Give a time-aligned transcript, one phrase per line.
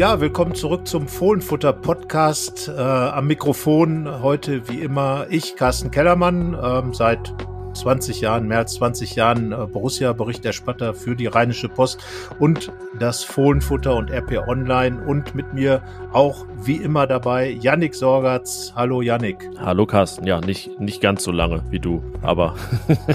[0.00, 2.68] Ja, willkommen zurück zum Fohlenfutter Podcast.
[2.74, 7.34] Äh, am Mikrofon heute wie immer ich, Carsten Kellermann, ähm, seit
[7.74, 12.02] 20 Jahren, mehr als 20 Jahren äh, Borussia-Berichterstatter für die Rheinische Post
[12.38, 15.82] und das Fohlenfutter und RP Online und mit mir
[16.14, 18.72] auch wie immer dabei Yannick Sorgatz.
[18.74, 19.50] Hallo Yannick.
[19.58, 20.26] Hallo Carsten.
[20.26, 22.54] Ja, nicht, nicht ganz so lange wie du, aber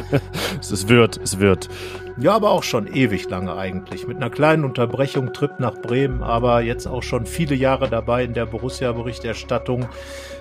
[0.60, 1.68] es wird, es wird.
[2.18, 4.08] Ja, aber auch schon ewig lange eigentlich.
[4.08, 8.34] Mit einer kleinen Unterbrechung, Trip nach Bremen, aber jetzt auch schon viele Jahre dabei in
[8.34, 9.88] der Borussia-Berichterstattung.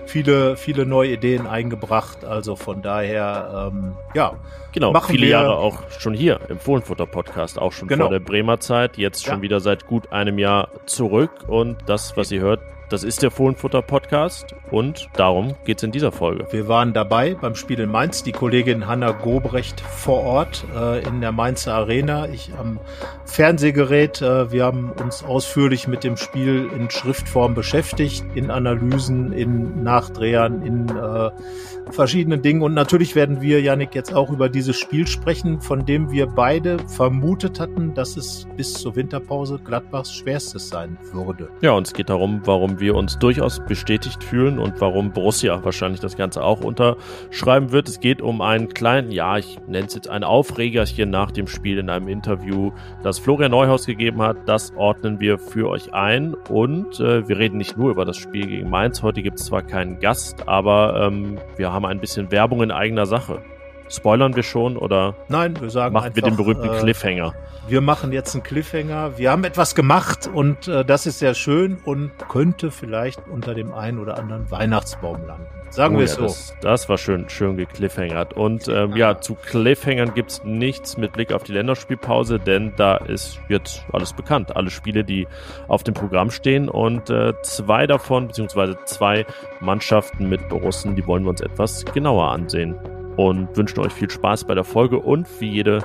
[0.06, 2.24] Viele, viele neue Ideen eingebracht.
[2.24, 4.34] Also von daher, ähm, ja.
[4.72, 8.04] Genau, machen viele wir, Jahre auch schon hier im Fohlenfutter-Podcast, auch schon Genau.
[8.04, 9.42] vor der Bremer Zeit, jetzt schon Ja.
[9.42, 11.30] wieder seit gut einem Jahr zurück.
[11.48, 12.60] Und das, was ihr hört,
[12.94, 16.46] das ist der Fohlenfutter-Podcast und darum geht's in dieser Folge.
[16.52, 21.20] Wir waren dabei beim Spiel in Mainz, die Kollegin Hanna Gobrecht vor Ort äh, in
[21.20, 22.78] der Mainzer Arena, ich am
[23.24, 24.22] Fernsehgerät.
[24.22, 30.62] Äh, wir haben uns ausführlich mit dem Spiel in Schriftform beschäftigt, in Analysen, in Nachdrehern,
[30.62, 31.30] in äh,
[31.90, 32.62] verschiedenen Dingen.
[32.62, 36.78] Und natürlich werden wir, Yannick, jetzt auch über dieses Spiel sprechen, von dem wir beide
[36.88, 41.48] vermutet hatten, dass es bis zur Winterpause Gladbachs schwerstes sein würde.
[41.60, 46.00] Ja, und es geht darum, warum wir uns durchaus bestätigt fühlen und warum Borussia wahrscheinlich
[46.00, 47.88] das Ganze auch unterschreiben wird.
[47.88, 51.78] Es geht um einen kleinen, ja, ich nenne es jetzt ein Aufregerchen nach dem Spiel
[51.78, 54.36] in einem Interview, das Florian Neuhaus gegeben hat.
[54.46, 58.46] Das ordnen wir für euch ein und äh, wir reden nicht nur über das Spiel
[58.46, 59.02] gegen Mainz.
[59.02, 63.06] Heute gibt es zwar keinen Gast, aber ähm, wir haben ein bisschen Werbung in eigener
[63.06, 63.42] Sache.
[63.94, 67.34] Spoilern wir schon oder Nein, wir sagen machen einfach, wir den berühmten äh, Cliffhanger?
[67.66, 69.16] Wir machen jetzt einen Cliffhanger.
[69.16, 73.72] Wir haben etwas gemacht und äh, das ist sehr schön und könnte vielleicht unter dem
[73.72, 75.46] einen oder anderen Weihnachtsbaum landen.
[75.74, 76.22] Sagen Oh wir ja, es so.
[76.22, 78.34] Das, das war schön, schön gekliffhangert.
[78.34, 83.40] Und ähm, ja, zu Cliffhangern gibt's nichts mit Blick auf die Länderspielpause, denn da ist
[83.48, 84.54] jetzt alles bekannt.
[84.54, 85.26] Alle Spiele, die
[85.66, 86.68] auf dem Programm stehen.
[86.68, 89.26] Und äh, zwei davon, beziehungsweise zwei
[89.58, 92.76] Mannschaften mit Borussen, die wollen wir uns etwas genauer ansehen.
[93.16, 94.98] Und wünschen euch viel Spaß bei der Folge.
[94.98, 95.84] Und wie jede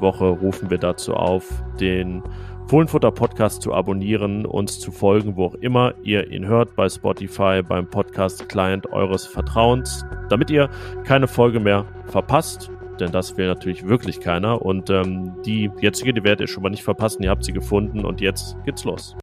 [0.00, 1.48] Woche rufen wir dazu auf,
[1.80, 2.22] den
[2.66, 7.62] Fohlenfutter Podcast zu abonnieren, uns zu folgen, wo auch immer ihr ihn hört, bei Spotify,
[7.62, 10.70] beim Podcast Client eures Vertrauens, damit ihr
[11.04, 12.70] keine Folge mehr verpasst.
[12.98, 14.62] Denn das will natürlich wirklich keiner.
[14.62, 17.22] Und ähm, die jetzige, die werdet ihr schon mal nicht verpassen.
[17.22, 19.16] Ihr habt sie gefunden und jetzt geht's los.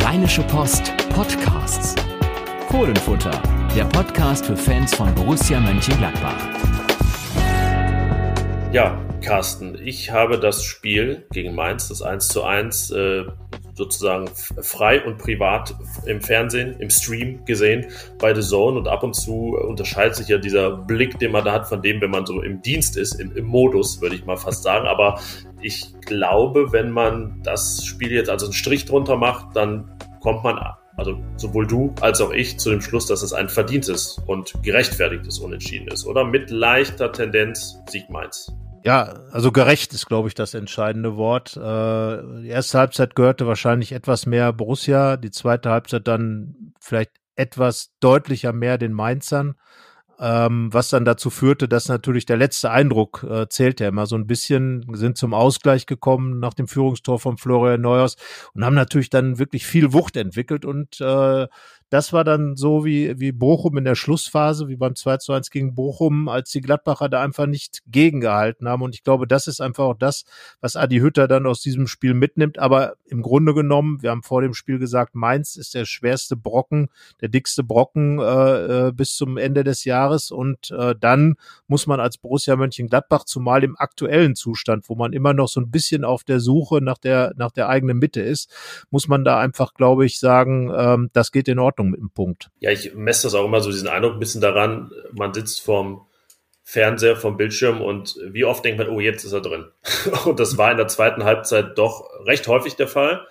[0.00, 1.94] Rheinische Post Podcasts.
[2.70, 3.42] Fohlenfutter,
[3.74, 6.36] der Podcast für Fans von Borussia Mönchengladbach.
[8.72, 13.24] Ja, Carsten, ich habe das Spiel gegen Mainz, das 1 zu 1, äh,
[13.74, 14.28] sozusagen
[14.62, 15.74] frei und privat
[16.06, 17.86] im Fernsehen, im Stream gesehen
[18.18, 21.52] bei The Zone und ab und zu unterscheidet sich ja dieser Blick, den man da
[21.52, 24.36] hat, von dem, wenn man so im Dienst ist, im, im Modus, würde ich mal
[24.36, 24.86] fast sagen.
[24.86, 25.20] Aber
[25.62, 30.58] ich glaube, wenn man das Spiel jetzt also einen Strich drunter macht, dann kommt man,
[30.98, 35.38] also sowohl du als auch ich, zu dem Schluss, dass es ein verdientes und gerechtfertigtes
[35.38, 36.24] Unentschieden ist, oder?
[36.24, 38.52] Mit leichter Tendenz Sieg Mainz.
[38.84, 41.56] Ja, also gerecht ist, glaube ich, das entscheidende Wort.
[41.56, 47.92] Äh, die erste Halbzeit gehörte wahrscheinlich etwas mehr Borussia, die zweite Halbzeit dann vielleicht etwas
[48.00, 49.54] deutlicher mehr den Mainzern.
[50.20, 54.16] Ähm, was dann dazu führte, dass natürlich der letzte Eindruck äh, zählt ja immer so
[54.16, 58.16] ein bisschen, sind zum Ausgleich gekommen nach dem Führungstor von Florian Neuhaus
[58.52, 61.46] und haben natürlich dann wirklich viel Wucht entwickelt und äh,
[61.90, 65.50] das war dann so wie, wie Bochum in der Schlussphase, wie beim 2 zu 1
[65.50, 68.82] gegen Bochum, als die Gladbacher da einfach nicht gegengehalten haben.
[68.82, 70.24] Und ich glaube, das ist einfach auch das,
[70.60, 72.58] was Adi Hütter dann aus diesem Spiel mitnimmt.
[72.58, 76.88] Aber im Grunde genommen, wir haben vor dem Spiel gesagt, Mainz ist der schwerste Brocken,
[77.22, 80.30] der dickste Brocken äh, äh, bis zum Ende des Jahres.
[80.30, 81.36] Und äh, dann
[81.68, 85.70] muss man als Borussia Mönchengladbach, zumal im aktuellen Zustand, wo man immer noch so ein
[85.70, 88.52] bisschen auf der Suche nach der, nach der eigenen Mitte ist,
[88.90, 92.50] muss man da einfach, glaube ich, sagen, ähm, das geht in Ordnung mit dem Punkt.
[92.60, 96.06] Ja, ich messe das auch immer so diesen Eindruck ein bisschen daran, man sitzt vorm
[96.62, 99.70] Fernseher, vom Bildschirm und wie oft denkt man, oh, jetzt ist er drin.
[100.26, 103.26] Und das war in der zweiten Halbzeit doch recht häufig der Fall.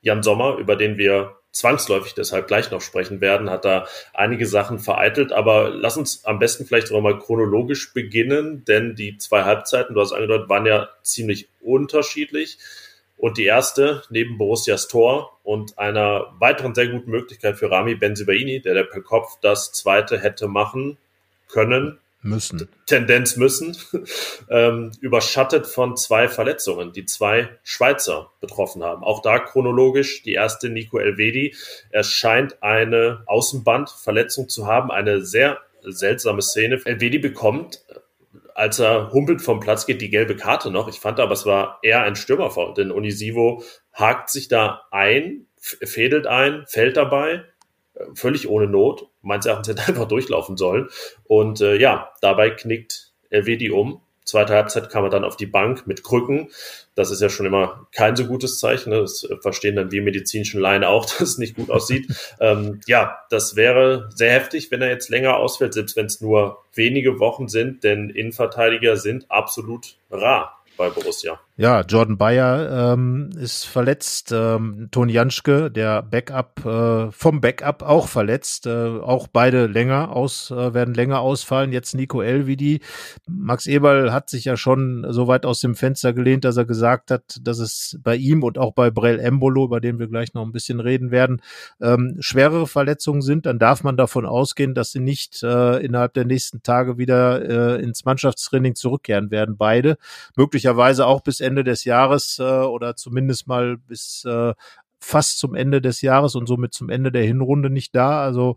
[0.00, 4.78] Jan Sommer, über den wir zwangsläufig deshalb gleich noch sprechen werden, hat da einige Sachen
[4.78, 5.32] vereitelt.
[5.32, 10.00] Aber lass uns am besten vielleicht sogar mal chronologisch beginnen, denn die zwei Halbzeiten, du
[10.00, 12.56] hast angedeutet, waren ja ziemlich unterschiedlich.
[13.18, 18.60] Und die erste, neben Borussias Tor und einer weiteren sehr guten Möglichkeit für Rami Benzibaini,
[18.60, 20.98] der, der per Kopf das zweite hätte machen
[21.48, 22.68] können, müssen.
[22.86, 23.76] Tendenz müssen,
[24.50, 29.02] ähm, überschattet von zwei Verletzungen, die zwei Schweizer betroffen haben.
[29.02, 31.54] Auch da chronologisch die erste Nico Elvedi.
[31.90, 36.80] Er scheint eine Außenbandverletzung zu haben, eine sehr seltsame Szene.
[36.84, 37.84] Elvedi bekommt
[38.58, 40.88] als er humpelt vom Platz geht, die gelbe Karte noch.
[40.88, 43.62] Ich fand aber, es war eher ein Stürmerfoul, denn Unisivo
[43.92, 47.44] hakt sich da ein, fädelt ein, fällt dabei,
[47.94, 49.10] äh, völlig ohne Not.
[49.22, 50.88] Meines Erachtens hätte einfach durchlaufen sollen.
[51.22, 54.02] Und äh, ja, dabei knickt Elvedi um.
[54.28, 56.50] Zweite Halbzeit kam er dann auf die Bank mit Krücken.
[56.94, 58.90] Das ist ja schon immer kein so gutes Zeichen.
[58.90, 62.12] Das verstehen dann wir medizinischen Laien auch, dass es nicht gut aussieht.
[62.38, 66.62] ähm, ja, das wäre sehr heftig, wenn er jetzt länger ausfällt, selbst wenn es nur
[66.74, 71.40] wenige Wochen sind, denn Innenverteidiger sind absolut rar bei Borussia.
[71.60, 74.30] Ja, Jordan Bayer ähm, ist verletzt.
[74.30, 78.66] Ähm, Toni Janschke, der Backup äh, vom Backup auch verletzt.
[78.66, 81.72] Äh, auch beide länger aus, äh, werden länger ausfallen.
[81.72, 82.80] Jetzt Nico Elvidi.
[83.26, 87.10] Max Eberl hat sich ja schon so weit aus dem Fenster gelehnt, dass er gesagt
[87.10, 90.46] hat, dass es bei ihm und auch bei Brell Embolo, über den wir gleich noch
[90.46, 91.42] ein bisschen reden werden,
[91.80, 93.46] ähm, schwerere Verletzungen sind.
[93.46, 97.82] Dann darf man davon ausgehen, dass sie nicht äh, innerhalb der nächsten Tage wieder äh,
[97.82, 99.56] ins Mannschaftstraining zurückkehren werden.
[99.56, 99.98] Beide
[100.36, 104.54] möglicherweise auch bis Ende des Jahres äh, oder zumindest mal bis äh,
[105.00, 108.20] fast zum Ende des Jahres und somit zum Ende der Hinrunde nicht da.
[108.20, 108.56] Also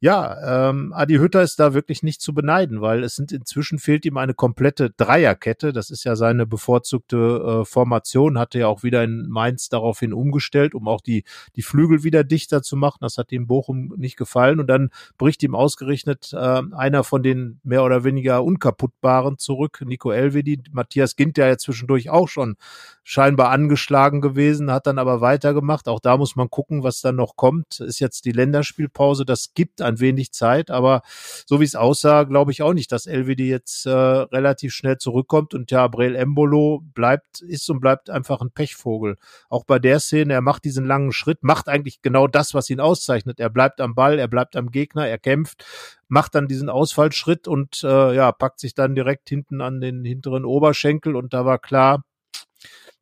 [0.00, 4.04] ja, ähm, Adi Hütter ist da wirklich nicht zu beneiden, weil es sind inzwischen fehlt
[4.04, 5.72] ihm eine komplette Dreierkette.
[5.72, 10.74] Das ist ja seine bevorzugte äh, Formation, hatte ja auch wieder in Mainz daraufhin umgestellt,
[10.74, 11.24] um auch die,
[11.56, 12.98] die Flügel wieder dichter zu machen.
[13.00, 17.60] Das hat ihm Bochum nicht gefallen und dann bricht ihm ausgerechnet äh, einer von den
[17.62, 20.62] mehr oder weniger unkaputtbaren zurück, Nico Elvedi.
[20.72, 22.56] Matthias Gint, der ja zwischendurch auch schon
[23.02, 25.77] scheinbar angeschlagen gewesen, hat dann aber weitergemacht.
[25.86, 27.78] Auch da muss man gucken, was dann noch kommt.
[27.78, 31.02] Ist jetzt die Länderspielpause, das gibt ein wenig Zeit, aber
[31.46, 35.54] so wie es aussah, glaube ich auch nicht, dass LWD jetzt äh, relativ schnell zurückkommt
[35.54, 39.16] und ja, Brel Embolo bleibt, ist und bleibt einfach ein Pechvogel.
[39.48, 42.80] Auch bei der Szene, er macht diesen langen Schritt, macht eigentlich genau das, was ihn
[42.80, 43.38] auszeichnet.
[43.38, 45.64] Er bleibt am Ball, er bleibt am Gegner, er kämpft,
[46.08, 50.44] macht dann diesen Ausfallschritt und äh, ja, packt sich dann direkt hinten an den hinteren
[50.44, 52.02] Oberschenkel und da war klar,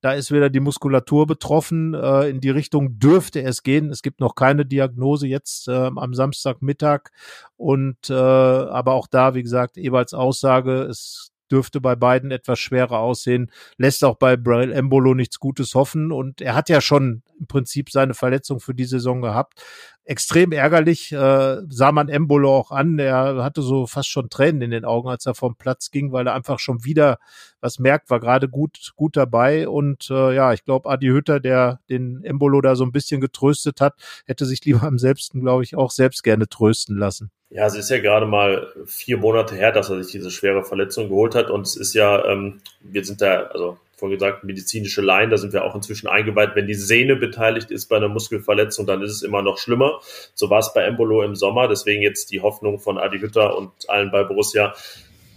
[0.01, 1.95] da ist wieder die Muskulatur betroffen.
[1.95, 3.91] Äh, in die Richtung dürfte es gehen.
[3.91, 7.11] Es gibt noch keine Diagnose jetzt äh, am Samstagmittag.
[7.57, 12.99] Und äh, aber auch da, wie gesagt, Eberts Aussage, es dürfte bei beiden etwas schwerer
[12.99, 17.47] aussehen, lässt auch bei Braille Embolo nichts Gutes hoffen und er hat ja schon im
[17.47, 19.63] Prinzip seine Verletzung für die Saison gehabt.
[20.05, 22.99] Extrem ärgerlich äh, sah man Embolo auch an.
[22.99, 26.29] Er hatte so fast schon Tränen in den Augen, als er vom Platz ging, weil
[26.29, 27.19] er einfach schon wieder
[27.61, 31.81] was merkt, war gerade gut gut dabei und äh, ja, ich glaube Adi Hütter, der
[31.91, 33.95] den Embolo da so ein bisschen getröstet hat,
[34.27, 37.31] hätte sich lieber am selbsten, glaube ich, auch selbst gerne trösten lassen.
[37.57, 41.09] Ja, es ist ja gerade mal vier Monate her, dass er sich diese schwere Verletzung
[41.09, 41.49] geholt hat.
[41.49, 45.55] Und es ist ja, ähm, wir sind da, also vorhin gesagt, medizinische Laien, da sind
[45.55, 46.51] wir auch inzwischen eingeweiht.
[46.55, 50.01] Wenn die Sehne beteiligt ist bei einer Muskelverletzung, dann ist es immer noch schlimmer.
[50.35, 51.67] So war es bei Embolo im Sommer.
[51.67, 54.75] Deswegen jetzt die Hoffnung von Adi Hütter und allen bei Borussia,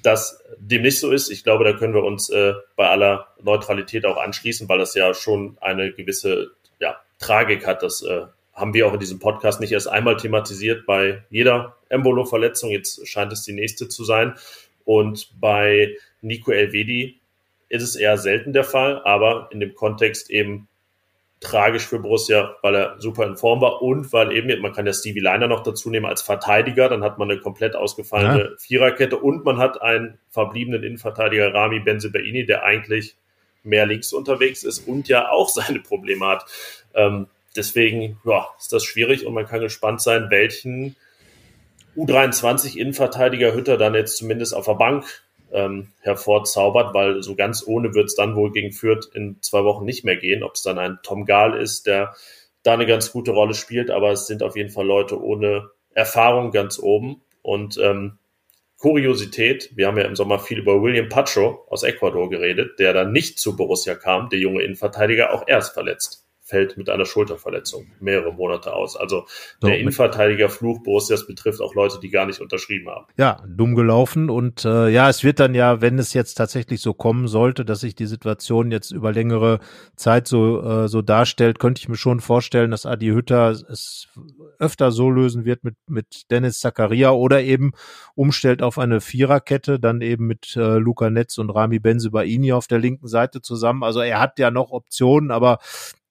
[0.04, 1.32] dass dem nicht so ist.
[1.32, 5.14] Ich glaube, da können wir uns äh, bei aller Neutralität auch anschließen, weil das ja
[5.14, 6.52] schon eine gewisse
[6.82, 8.24] ja, Tragik hat, dass äh,
[8.54, 12.72] haben wir auch in diesem Podcast nicht erst einmal thematisiert bei jeder Embolo-Verletzung.
[12.72, 14.36] Jetzt scheint es die nächste zu sein.
[14.86, 17.20] Und bei Nico Elvedi
[17.70, 20.68] ist es eher selten der Fall, aber in dem Kontext eben
[21.40, 24.94] tragisch für Borussia, weil er super in Form war und weil eben, man kann ja
[24.94, 28.58] Stevie Leiner noch dazu nehmen als Verteidiger, dann hat man eine komplett ausgefallene ja.
[28.58, 33.16] Viererkette und man hat einen verbliebenen Innenverteidiger Rami Benzebaini, der eigentlich
[33.64, 36.46] mehr links unterwegs ist und ja auch seine Probleme hat.
[36.94, 40.96] Ähm, deswegen ja, ist das schwierig und man kann gespannt sein, welchen
[41.96, 45.06] U23 Innenverteidiger Hütter dann jetzt zumindest auf der Bank
[45.52, 49.86] ähm, hervorzaubert, weil so ganz ohne wird es dann wohl gegen Fürth in zwei Wochen
[49.86, 50.44] nicht mehr gehen.
[50.44, 52.16] Ob es dann ein Tom Gahl ist, der
[52.64, 56.52] da eine ganz gute Rolle spielt, aber es sind auf jeden Fall Leute ohne Erfahrung
[56.52, 57.22] ganz oben.
[57.42, 58.20] Und ähm,
[58.78, 63.12] Kuriosität, wir haben ja im Sommer viel über William Pacho aus Ecuador geredet, der dann
[63.12, 68.34] nicht zu Borussia kam, der junge Innenverteidiger, auch erst verletzt fällt mit einer Schulterverletzung mehrere
[68.34, 68.98] Monate aus.
[68.98, 69.26] Also
[69.62, 73.06] so, der Innenverteidiger-Fluch Borussias betrifft auch Leute, die gar nicht unterschrieben haben.
[73.18, 76.94] Ja, dumm gelaufen und äh, ja, es wird dann ja, wenn es jetzt tatsächlich so
[76.94, 79.60] kommen sollte, dass sich die Situation jetzt über längere
[79.96, 84.08] Zeit so äh, so darstellt, könnte ich mir schon vorstellen, dass Adi Hütter es
[84.58, 87.74] öfter so lösen wird mit mit Dennis Zakaria oder eben
[88.16, 92.80] umstellt auf eine Viererkette, dann eben mit äh, Luca Netz und Rami Benzebaini auf der
[92.80, 93.84] linken Seite zusammen.
[93.84, 95.60] Also er hat ja noch Optionen, aber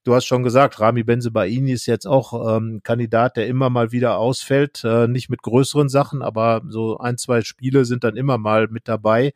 [0.08, 4.16] du hast schon gesagt, Rami Benzebaini ist jetzt auch ähm, Kandidat, der immer mal wieder
[4.16, 8.68] ausfällt, äh, nicht mit größeren Sachen, aber so ein, zwei Spiele sind dann immer mal
[8.68, 9.34] mit dabei.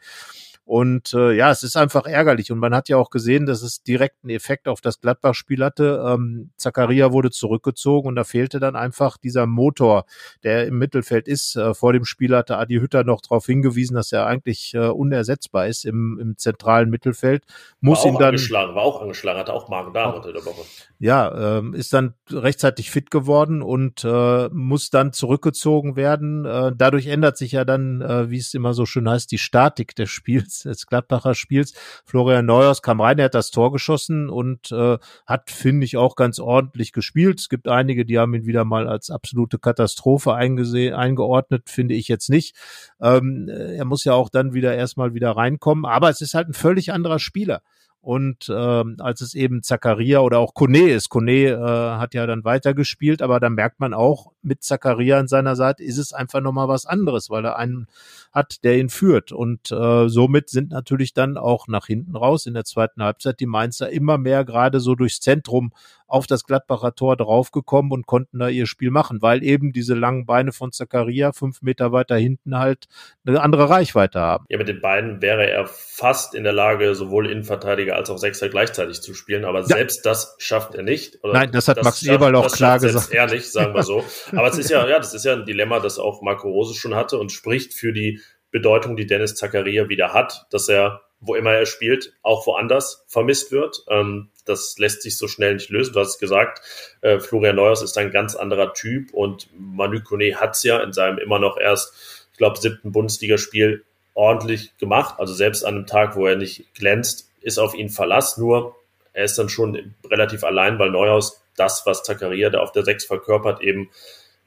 [0.72, 2.50] Und äh, ja, es ist einfach ärgerlich.
[2.50, 6.02] Und man hat ja auch gesehen, dass es direkt einen Effekt auf das Gladbach-Spiel hatte.
[6.02, 10.06] Ähm, Zakaria wurde zurückgezogen und da fehlte dann einfach dieser Motor,
[10.44, 11.56] der im Mittelfeld ist.
[11.56, 15.66] Äh, vor dem Spiel hatte Adi Hütter noch darauf hingewiesen, dass er eigentlich äh, unersetzbar
[15.66, 17.44] ist im, im zentralen Mittelfeld.
[17.82, 20.62] Muss war ihn dann angeschlagen, war auch angeschlagen, hatte auch Magen-Darm unter der Woche.
[20.98, 26.46] Ja, ähm, ist dann rechtzeitig fit geworden und äh, muss dann zurückgezogen werden.
[26.46, 29.94] Äh, dadurch ändert sich ja dann, äh, wie es immer so schön heißt, die Statik
[29.96, 31.72] des Spiels Des Gladbacher Spiels.
[32.04, 36.16] Florian Neuers kam rein, er hat das Tor geschossen und äh, hat, finde ich, auch
[36.16, 37.40] ganz ordentlich gespielt.
[37.40, 42.30] Es gibt einige, die haben ihn wieder mal als absolute Katastrophe eingeordnet, finde ich jetzt
[42.30, 42.56] nicht.
[43.00, 46.54] Ähm, er muss ja auch dann wieder erstmal wieder reinkommen, aber es ist halt ein
[46.54, 47.62] völlig anderer Spieler
[48.02, 51.08] und ähm, als es eben Zakaria oder auch Kone ist.
[51.08, 55.54] Kone äh, hat ja dann weitergespielt, aber da merkt man auch, mit Zakaria an seiner
[55.54, 57.86] Seite ist es einfach nochmal was anderes, weil er einen
[58.32, 59.30] hat, der ihn führt.
[59.30, 63.46] Und äh, somit sind natürlich dann auch nach hinten raus in der zweiten Halbzeit die
[63.46, 65.72] Mainzer immer mehr gerade so durchs Zentrum
[66.12, 70.26] auf das Gladbacher Tor draufgekommen und konnten da ihr Spiel machen, weil eben diese langen
[70.26, 72.86] Beine von Zakaria fünf Meter weiter hinten halt
[73.26, 74.44] eine andere Reichweite haben.
[74.50, 78.50] Ja, mit den beiden wäre er fast in der Lage, sowohl Innenverteidiger als auch Sechser
[78.50, 79.66] gleichzeitig zu spielen, aber ja.
[79.66, 81.18] selbst das schafft er nicht.
[81.24, 83.12] Nein, das hat das Max schafft, Eberl auch klar gesagt.
[83.12, 84.04] Ehrlich, sagen wir so.
[84.32, 86.94] aber es ist ja, ja, das ist ja ein Dilemma, das auch Marco Rose schon
[86.94, 91.52] hatte und spricht für die Bedeutung, die Dennis Zakaria wieder hat, dass er, wo immer
[91.52, 93.82] er spielt, auch woanders vermisst wird.
[93.88, 95.92] Ähm, das lässt sich so schnell nicht lösen.
[95.92, 96.62] Du hast es gesagt,
[97.00, 100.92] äh, Florian Neuers ist ein ganz anderer Typ und Manu Kone hat es ja in
[100.92, 101.92] seinem immer noch erst,
[102.32, 103.84] ich glaube, siebten Bundesligaspiel
[104.14, 105.16] ordentlich gemacht.
[105.18, 108.36] Also selbst an einem Tag, wo er nicht glänzt, ist auf ihn Verlass.
[108.36, 108.76] Nur
[109.12, 113.04] er ist dann schon relativ allein, weil Neuhaus das, was Zakaria da auf der Sechs
[113.04, 113.90] verkörpert, eben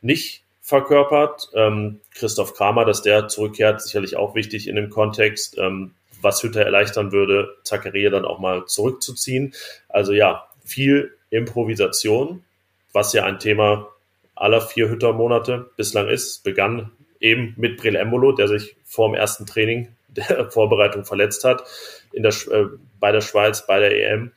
[0.01, 1.49] nicht verkörpert.
[1.53, 5.57] Ähm, Christoph Kramer, dass der zurückkehrt, sicherlich auch wichtig in dem Kontext.
[5.57, 5.93] Ähm,
[6.25, 9.53] was Hütter erleichtern würde, Zakaria dann auch mal zurückzuziehen.
[9.87, 12.43] Also ja, viel Improvisation,
[12.91, 13.87] was ja ein Thema
[14.35, 16.43] aller vier Hütter-Monate bislang ist.
[16.43, 16.91] Begann
[17.21, 21.63] eben mit Brel Embolo, der sich vor dem ersten Training der Vorbereitung verletzt hat,
[22.11, 22.65] in der, äh,
[22.99, 24.31] bei der Schweiz, bei der EM.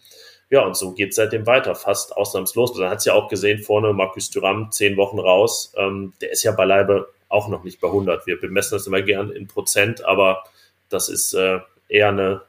[0.51, 2.75] Ja, und so geht es seitdem weiter, fast ausnahmslos.
[2.77, 5.73] Man hat es ja auch gesehen, vorne Markus Thuram, zehn Wochen raus.
[5.77, 8.27] Ähm, der ist ja beileibe auch noch nicht bei 100.
[8.27, 10.45] Wir bemessen das immer gern in Prozent, aber
[10.89, 12.43] das ist äh, eher eine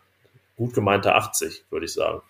[0.56, 2.22] gut gemeinte 80, würde ich sagen.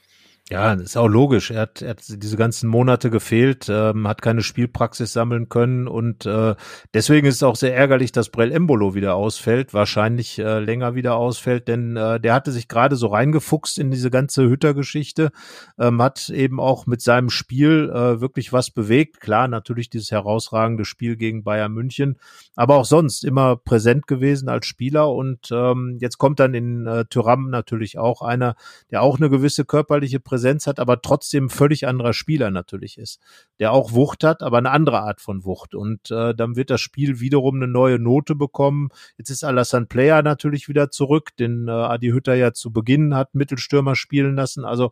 [0.52, 1.52] Ja, ist auch logisch.
[1.52, 6.26] Er hat, er hat diese ganzen Monate gefehlt, ähm, hat keine Spielpraxis sammeln können und
[6.26, 6.56] äh,
[6.92, 11.18] deswegen ist es auch sehr ärgerlich, dass Brell Embolo wieder ausfällt, wahrscheinlich äh, länger wieder
[11.18, 15.30] ausfällt, denn äh, der hatte sich gerade so reingefuchst in diese ganze Hüttergeschichte,
[15.78, 19.20] ähm, hat eben auch mit seinem Spiel äh, wirklich was bewegt.
[19.22, 22.18] Klar, natürlich dieses herausragende Spiel gegen Bayern München,
[22.56, 27.06] aber auch sonst immer präsent gewesen als Spieler und ähm, jetzt kommt dann in äh,
[27.06, 28.56] Tyram natürlich auch einer,
[28.90, 33.20] der auch eine gewisse körperliche Präsenz Präsenz hat, aber trotzdem völlig anderer Spieler natürlich ist,
[33.60, 35.76] der auch Wucht hat, aber eine andere Art von Wucht.
[35.76, 38.88] Und äh, dann wird das Spiel wiederum eine neue Note bekommen.
[39.18, 43.36] Jetzt ist Alassane Player natürlich wieder zurück, den äh, Adi Hütter ja zu Beginn hat
[43.36, 44.64] Mittelstürmer spielen lassen.
[44.64, 44.92] Also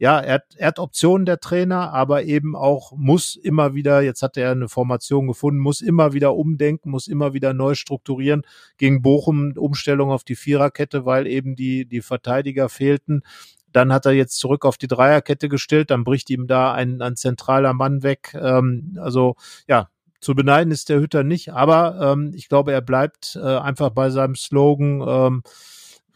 [0.00, 4.22] ja, er hat, er hat Optionen der Trainer, aber eben auch muss immer wieder, jetzt
[4.22, 8.42] hat er eine Formation gefunden, muss immer wieder umdenken, muss immer wieder neu strukturieren.
[8.76, 13.22] Gegen Bochum Umstellung auf die Viererkette, weil eben die, die Verteidiger fehlten.
[13.72, 17.16] Dann hat er jetzt zurück auf die Dreierkette gestellt, dann bricht ihm da ein, ein
[17.16, 18.34] zentraler Mann weg.
[18.40, 19.88] Ähm, also ja,
[20.20, 24.10] zu beneiden ist der Hütter nicht, aber ähm, ich glaube, er bleibt äh, einfach bei
[24.10, 25.02] seinem Slogan.
[25.06, 25.42] Ähm,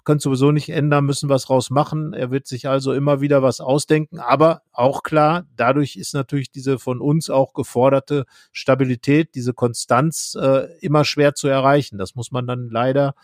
[0.05, 2.13] können sowieso nicht ändern, müssen was raus machen.
[2.13, 6.79] Er wird sich also immer wieder was ausdenken, aber auch klar, dadurch ist natürlich diese
[6.79, 11.99] von uns auch geforderte Stabilität, diese Konstanz äh, immer schwer zu erreichen.
[11.99, 13.15] Das muss man dann leider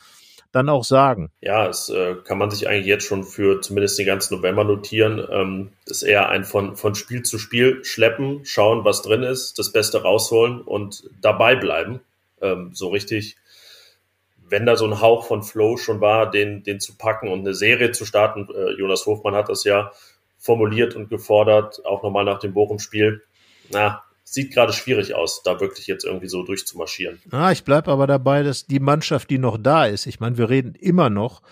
[0.53, 1.31] dann auch sagen.
[1.41, 5.27] Ja, es äh, kann man sich eigentlich jetzt schon für zumindest den ganzen November notieren.
[5.31, 9.73] Ähm, ist eher ein von, von Spiel zu Spiel schleppen, schauen, was drin ist, das
[9.73, 12.01] Beste rausholen und dabei bleiben.
[12.41, 13.37] Ähm, so richtig,
[14.49, 17.55] wenn da so ein Hauch von Flow schon war, den, den zu packen und eine
[17.55, 18.49] Serie zu starten.
[18.55, 19.93] Äh, Jonas Hofmann hat das ja
[20.39, 23.23] formuliert und gefordert, auch nochmal nach dem Bochum-Spiel.
[23.71, 27.21] Na, sieht gerade schwierig aus, da wirklich jetzt irgendwie so durchzumarschieren.
[27.31, 30.49] Ah, ich bleib aber dabei, dass die Mannschaft, die noch da ist, ich meine, wir
[30.49, 31.43] reden immer noch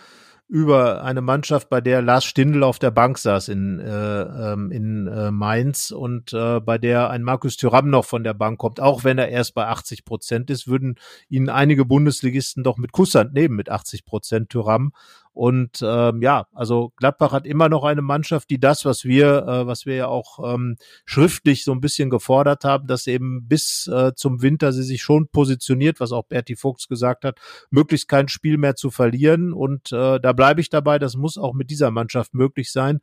[0.48, 5.08] über eine Mannschaft, bei der Lars Stindl auf der Bank saß in, äh, ähm, in
[5.08, 9.02] äh, Mainz und äh, bei der ein Markus Thüram noch von der Bank kommt, auch
[9.02, 13.56] wenn er erst bei 80 Prozent ist, würden ihn einige Bundesligisten doch mit Kusshand nehmen
[13.56, 14.92] mit 80 Prozent Thüram.
[15.36, 19.66] Und ähm, ja, also Gladbach hat immer noch eine Mannschaft, die das, was wir, äh,
[19.66, 24.14] was wir ja auch ähm, schriftlich so ein bisschen gefordert haben, dass eben bis äh,
[24.14, 27.38] zum Winter sie sich schon positioniert, was auch Berti Fuchs gesagt hat,
[27.68, 29.52] möglichst kein Spiel mehr zu verlieren.
[29.52, 33.00] Und äh, da bleibe ich dabei, das muss auch mit dieser Mannschaft möglich sein.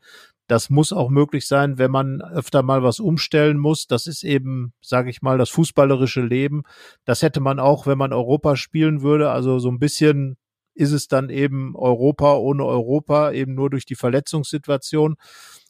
[0.48, 3.86] Das muss auch möglich sein, wenn man öfter mal was umstellen muss.
[3.86, 6.64] Das ist eben, sage ich mal, das fußballerische Leben.
[7.06, 9.30] Das hätte man auch, wenn man Europa spielen würde.
[9.30, 10.38] Also so ein bisschen
[10.76, 15.16] ist es dann eben Europa ohne Europa, eben nur durch die Verletzungssituation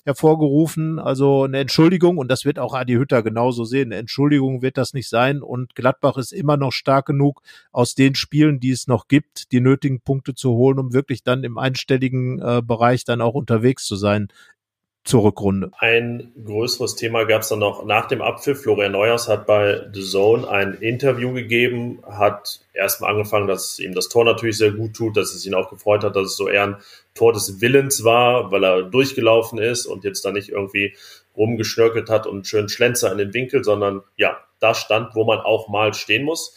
[0.05, 0.99] hervorgerufen.
[0.99, 4.93] Also eine Entschuldigung, und das wird auch Adi Hütter genauso sehen, eine Entschuldigung wird das
[4.93, 5.41] nicht sein.
[5.41, 7.41] Und Gladbach ist immer noch stark genug,
[7.71, 11.43] aus den Spielen, die es noch gibt, die nötigen Punkte zu holen, um wirklich dann
[11.43, 14.27] im einstelligen äh, Bereich dann auch unterwegs zu sein
[15.03, 15.69] zur Rückrunde.
[15.77, 18.61] Ein größeres Thema gab es dann noch nach dem Abpfiff.
[18.61, 24.07] Florian Neuers hat bei The Zone ein Interview gegeben, hat erstmal angefangen, dass ihm das
[24.07, 26.63] Tor natürlich sehr gut tut, dass es ihn auch gefreut hat, dass es so eher
[26.63, 26.77] ein
[27.15, 30.95] Tor des Willens war, weil er durchgelaufen ist und jetzt da nicht irgendwie
[31.35, 35.67] rumgeschnörkelt hat und schönen Schlenzer in den Winkel, sondern ja, da stand, wo man auch
[35.67, 36.55] mal stehen muss.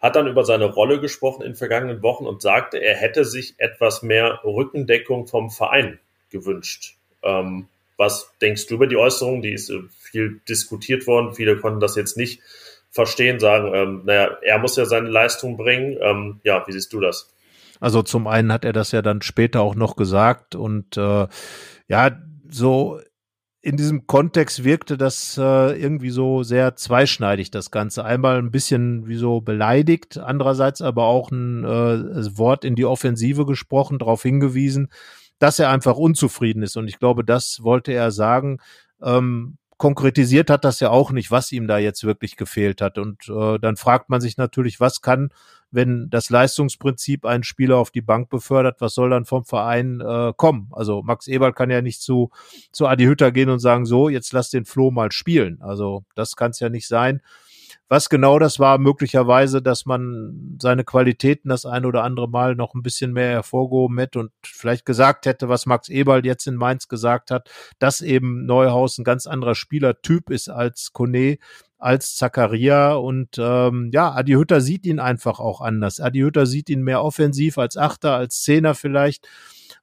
[0.00, 4.02] Hat dann über seine Rolle gesprochen in vergangenen Wochen und sagte, er hätte sich etwas
[4.02, 5.98] mehr Rückendeckung vom Verein
[6.30, 6.96] gewünscht.
[7.24, 7.66] Ähm,
[7.98, 9.42] was denkst du über die Äußerung?
[9.42, 11.34] Die ist äh, viel diskutiert worden.
[11.34, 12.40] Viele konnten das jetzt nicht
[12.90, 15.98] verstehen, sagen, ähm, naja, er muss ja seine Leistung bringen.
[16.00, 17.34] Ähm, ja, wie siehst du das?
[17.80, 21.26] Also zum einen hat er das ja dann später auch noch gesagt und äh,
[21.88, 23.00] ja, so
[23.60, 28.04] in diesem Kontext wirkte das äh, irgendwie so sehr zweischneidig, das Ganze.
[28.04, 33.44] Einmal ein bisschen wie so beleidigt, andererseits aber auch ein äh, Wort in die Offensive
[33.44, 34.90] gesprochen, darauf hingewiesen,
[35.38, 36.76] dass er einfach unzufrieden ist.
[36.76, 38.58] Und ich glaube, das wollte er sagen.
[39.02, 42.98] Ähm, konkretisiert hat das ja auch nicht, was ihm da jetzt wirklich gefehlt hat.
[42.98, 45.30] Und äh, dann fragt man sich natürlich, was kann,
[45.70, 50.32] wenn das Leistungsprinzip einen Spieler auf die Bank befördert, was soll dann vom Verein äh,
[50.36, 50.68] kommen?
[50.72, 52.30] Also Max Eberl kann ja nicht zu,
[52.72, 55.62] zu Adi Hütter gehen und sagen, so, jetzt lass den Flo mal spielen.
[55.62, 57.22] Also das kann es ja nicht sein.
[57.88, 62.74] Was genau das war, möglicherweise, dass man seine Qualitäten das ein oder andere Mal noch
[62.74, 66.88] ein bisschen mehr hervorgehoben hätte und vielleicht gesagt hätte, was Max Eberl jetzt in Mainz
[66.88, 71.38] gesagt hat, dass eben Neuhaus ein ganz anderer Spielertyp ist als Kone,
[71.78, 75.98] als Zakaria und ähm, ja, Adi Hütter sieht ihn einfach auch anders.
[76.00, 79.26] Adi Hütter sieht ihn mehr offensiv als Achter, als Zehner vielleicht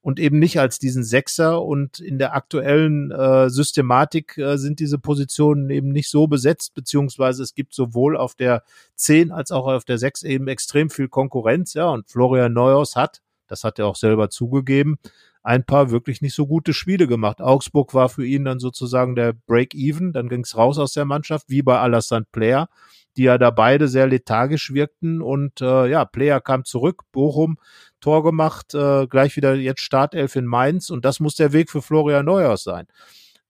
[0.05, 1.63] und eben nicht als diesen Sechser.
[1.63, 7.41] Und in der aktuellen äh, Systematik äh, sind diese Positionen eben nicht so besetzt, beziehungsweise
[7.41, 8.61] es gibt sowohl auf der
[8.97, 11.73] 10 als auch auf der 6 eben extrem viel Konkurrenz.
[11.73, 14.99] Ja, und Florian Neuhaus hat, das hat er auch selber zugegeben,
[15.41, 17.41] ein paar wirklich nicht so gute Spiele gemacht.
[17.41, 21.49] Augsburg war für ihn dann sozusagen der Break-Even, dann ging es raus aus der Mannschaft,
[21.49, 22.69] wie bei Alassane Player,
[23.17, 25.23] die ja da beide sehr lethargisch wirkten.
[25.23, 27.57] Und äh, ja, Player kam zurück, Bochum
[28.05, 31.81] Tor gemacht, äh, gleich wieder jetzt Startelf in Mainz und das muss der Weg für
[31.81, 32.85] Florian Neuhaus sein.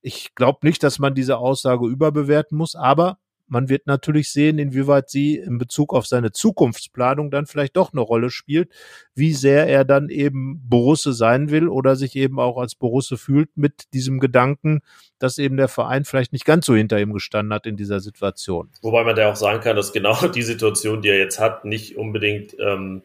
[0.00, 5.10] Ich glaube nicht, dass man diese Aussage überbewerten muss, aber man wird natürlich sehen, inwieweit
[5.10, 8.70] sie in Bezug auf seine Zukunftsplanung dann vielleicht doch eine Rolle spielt,
[9.14, 13.50] wie sehr er dann eben Borusse sein will oder sich eben auch als Borusse fühlt
[13.58, 14.80] mit diesem Gedanken,
[15.18, 18.70] dass eben der Verein vielleicht nicht ganz so hinter ihm gestanden hat in dieser Situation.
[18.80, 21.98] Wobei man da auch sagen kann, dass genau die Situation, die er jetzt hat, nicht
[21.98, 23.02] unbedingt ähm,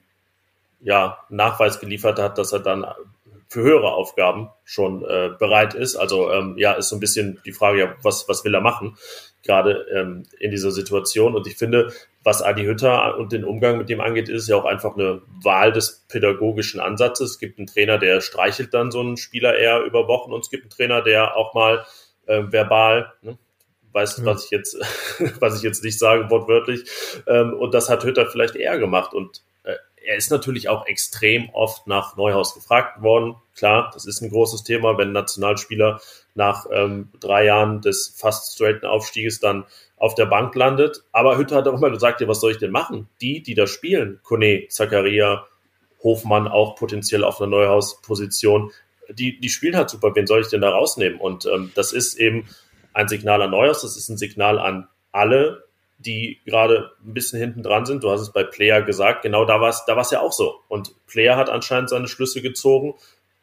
[0.84, 2.86] ja, Nachweis geliefert hat, dass er dann
[3.52, 5.98] für höhere Aufgaben schon äh, bereit ist.
[5.98, 8.98] Also ähm, ja, ist so ein bisschen die Frage, ja, was, was will er machen,
[9.44, 11.36] gerade ähm, in dieser Situation.
[11.36, 11.92] Und ich finde,
[12.24, 15.74] was Adi Hütter und den Umgang mit dem angeht, ist ja auch einfach eine Wahl
[15.74, 17.32] des pädagogischen Ansatzes.
[17.32, 20.50] Es gibt einen Trainer, der streichelt dann so einen Spieler eher über Wochen und es
[20.50, 21.86] gibt einen Trainer, der auch mal
[22.28, 23.38] äh, verbal, ne,
[23.92, 24.26] weiß, ja.
[24.26, 24.78] was ich jetzt,
[25.42, 26.86] was ich jetzt nicht sage, wortwörtlich.
[27.28, 29.14] Ähm, und das hat Hütter vielleicht eher gemacht.
[29.14, 29.42] Und
[30.12, 33.36] er ist natürlich auch extrem oft nach Neuhaus gefragt worden.
[33.56, 36.02] Klar, das ist ein großes Thema, wenn Nationalspieler
[36.36, 39.64] nach ähm, drei Jahren des fast straighten Aufstieges dann
[39.96, 41.04] auf der Bank landet.
[41.14, 43.08] Aber Hütter hat auch immer gesagt, ja, was soll ich denn machen?
[43.22, 45.48] Die, die da spielen, Kone, Zakaria,
[46.04, 48.72] Hofmann auch potenziell auf einer Neuhaus-Position,
[49.10, 50.14] die, die spielen halt super.
[50.14, 51.22] Wen soll ich denn da rausnehmen?
[51.22, 52.50] Und ähm, das ist eben
[52.94, 55.64] ein Signal an Neuhaus, das ist ein Signal an alle
[56.02, 58.04] die gerade ein bisschen hinten dran sind.
[58.04, 60.60] Du hast es bei Player gesagt, genau da war es da war's ja auch so.
[60.68, 62.96] Und Player hat anscheinend seine Schlüsse gezogen,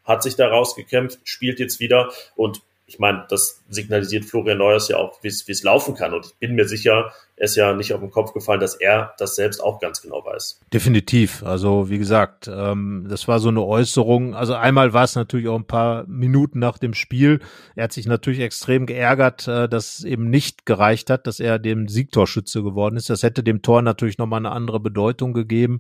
[0.05, 4.97] hat sich da rausgekämpft, spielt jetzt wieder und ich meine, das signalisiert Florian Neuers ja
[4.97, 6.15] auch, wie es laufen kann.
[6.15, 9.15] Und ich bin mir sicher, er ist ja nicht auf den Kopf gefallen, dass er
[9.19, 10.61] das selbst auch ganz genau weiß.
[10.73, 11.43] Definitiv.
[11.45, 14.35] Also wie gesagt, ähm, das war so eine Äußerung.
[14.35, 17.41] Also einmal war es natürlich auch ein paar Minuten nach dem Spiel.
[17.77, 21.89] Er hat sich natürlich extrem geärgert, äh, dass eben nicht gereicht hat, dass er dem
[21.89, 23.09] Siegtorschütze geworden ist.
[23.09, 25.79] Das hätte dem Tor natürlich nochmal eine andere Bedeutung gegeben.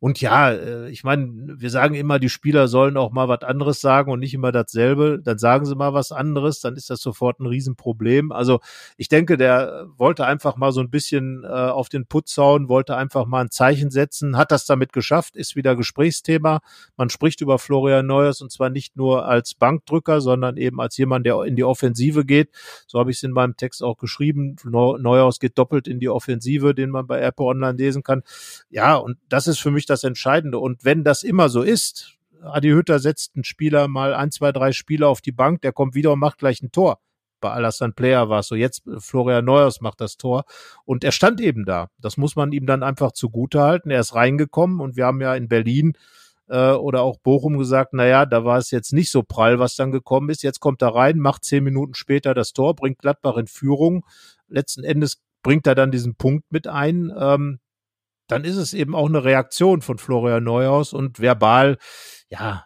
[0.00, 3.80] Und ja, äh, ich meine, wir sagen immer, die Spieler sollen auch mal was anderes
[3.80, 5.20] sagen und nicht immer dasselbe.
[5.22, 8.30] Dann sagen sie mal was anderes, dann ist das sofort ein Riesenproblem.
[8.30, 8.60] Also
[8.96, 12.68] ich denke, der wollte einfach mal so ein bisschen bisschen äh, auf den Putz hauen,
[12.68, 16.58] wollte einfach mal ein Zeichen setzen, hat das damit geschafft, ist wieder Gesprächsthema.
[16.96, 21.24] Man spricht über Florian Neuers und zwar nicht nur als Bankdrücker, sondern eben als jemand,
[21.24, 22.50] der in die Offensive geht.
[22.88, 24.56] So habe ich es in meinem Text auch geschrieben.
[24.64, 28.24] Neuhaus geht doppelt in die Offensive, den man bei Apple Online lesen kann.
[28.68, 30.58] Ja, und das ist für mich das Entscheidende.
[30.58, 34.72] Und wenn das immer so ist, Adi Hütter setzt einen Spieler mal ein, zwei, drei
[34.72, 36.98] Spieler auf die Bank, der kommt wieder und macht gleich ein Tor
[37.40, 38.54] bei Alassane Player war es so.
[38.54, 40.44] Jetzt äh, Florian Neuers macht das Tor
[40.84, 41.88] und er stand eben da.
[41.98, 43.90] Das muss man ihm dann einfach zugute halten.
[43.90, 45.94] Er ist reingekommen und wir haben ja in Berlin
[46.48, 49.76] äh, oder auch Bochum gesagt, na ja, da war es jetzt nicht so prall, was
[49.76, 50.42] dann gekommen ist.
[50.42, 54.04] Jetzt kommt er rein, macht zehn Minuten später das Tor, bringt Gladbach in Führung.
[54.48, 57.12] Letzten Endes bringt er dann diesen Punkt mit ein.
[57.16, 57.60] Ähm,
[58.26, 61.78] dann ist es eben auch eine Reaktion von Florian Neuhaus und verbal,
[62.28, 62.64] ja,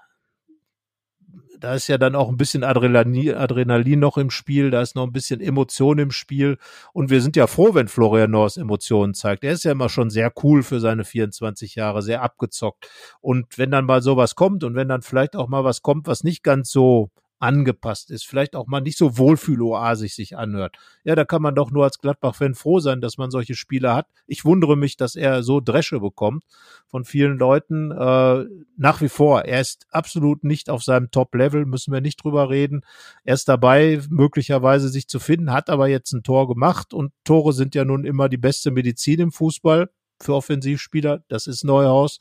[1.63, 5.05] da ist ja dann auch ein bisschen Adrenalin, Adrenalin noch im Spiel, da ist noch
[5.07, 6.59] ein bisschen Emotion im Spiel.
[6.93, 9.45] Und wir sind ja froh, wenn Florian Norris Emotionen zeigt.
[9.45, 12.91] Er ist ja immer schon sehr cool für seine 24 Jahre, sehr abgezockt.
[13.21, 16.25] Und wenn dann mal sowas kommt und wenn dann vielleicht auch mal was kommt, was
[16.25, 17.11] nicht ganz so
[17.43, 20.77] angepasst ist, vielleicht auch mal nicht so wohlfühloasig sich anhört.
[21.03, 24.07] Ja, da kann man doch nur als Gladbach-Fan froh sein, dass man solche Spiele hat.
[24.27, 26.45] Ich wundere mich, dass er so Dresche bekommt
[26.87, 27.91] von vielen Leuten.
[27.91, 28.45] Äh,
[28.77, 32.83] nach wie vor, er ist absolut nicht auf seinem Top-Level, müssen wir nicht drüber reden.
[33.25, 37.53] Er ist dabei, möglicherweise sich zu finden, hat aber jetzt ein Tor gemacht und Tore
[37.53, 39.91] sind ja nun immer die beste Medizin im Fußball
[40.23, 41.23] für Offensivspieler.
[41.29, 42.19] Das ist Neuhaus.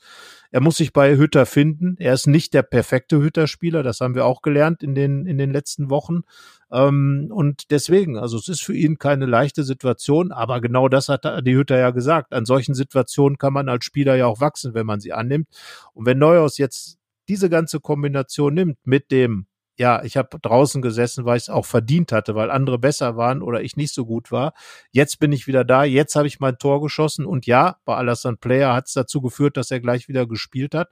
[0.50, 1.96] Er muss sich bei Hütter finden.
[1.98, 3.82] Er ist nicht der perfekte Hütter-Spieler.
[3.82, 6.22] Das haben wir auch gelernt in den, in den letzten Wochen.
[6.70, 10.32] Ähm, und deswegen, also es ist für ihn keine leichte Situation.
[10.32, 12.32] Aber genau das hat die Hütter ja gesagt.
[12.32, 15.48] An solchen Situationen kann man als Spieler ja auch wachsen, wenn man sie annimmt.
[15.94, 19.46] Und wenn Neuhaus jetzt diese ganze Kombination nimmt mit dem
[19.78, 23.42] ja, ich habe draußen gesessen, weil ich es auch verdient hatte, weil andere besser waren
[23.42, 24.52] oder ich nicht so gut war.
[24.90, 28.36] Jetzt bin ich wieder da, jetzt habe ich mein Tor geschossen und ja, bei Alassane
[28.36, 30.90] Player hat es dazu geführt, dass er gleich wieder gespielt hat.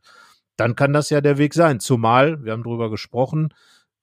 [0.56, 1.80] Dann kann das ja der Weg sein.
[1.80, 3.54] Zumal, wir haben drüber gesprochen,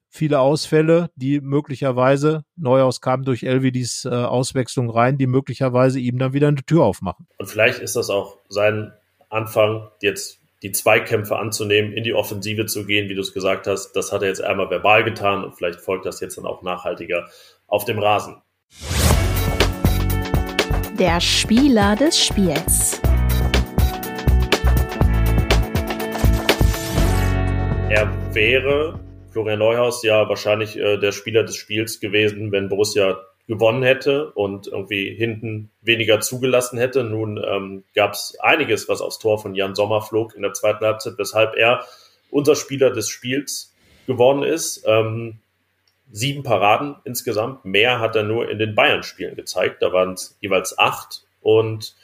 [0.10, 6.34] viele Ausfälle, die möglicherweise, Neuhaus kam durch Elvidis äh, Auswechslung rein, die möglicherweise ihm dann
[6.34, 7.28] wieder eine Tür aufmachen.
[7.38, 8.94] Und vielleicht ist das auch sein
[9.30, 13.94] Anfang, jetzt die Zweikämpfe anzunehmen, in die Offensive zu gehen, wie du es gesagt hast.
[13.94, 17.30] Das hat er jetzt einmal verbal getan und vielleicht folgt das jetzt dann auch nachhaltiger
[17.68, 18.42] auf dem Rasen.
[20.98, 23.00] Der Spieler des Spiels.
[27.90, 29.00] Er wäre
[29.32, 34.68] Florian Neuhaus ja wahrscheinlich äh, der Spieler des Spiels gewesen, wenn Borussia gewonnen hätte und
[34.68, 37.04] irgendwie hinten weniger zugelassen hätte.
[37.04, 40.86] Nun ähm, gab es einiges, was aufs Tor von Jan Sommer flog in der zweiten
[40.86, 41.86] Halbzeit, weshalb er
[42.30, 43.74] unser Spieler des Spiels
[44.06, 44.84] geworden ist.
[44.86, 45.40] Ähm,
[46.12, 47.64] sieben Paraden insgesamt.
[47.64, 49.82] Mehr hat er nur in den Bayern-Spielen gezeigt.
[49.82, 51.24] Da waren es jeweils acht.
[51.42, 51.96] Und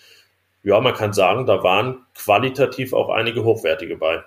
[0.63, 4.23] ja, man kann sagen, da waren qualitativ auch einige hochwertige bei.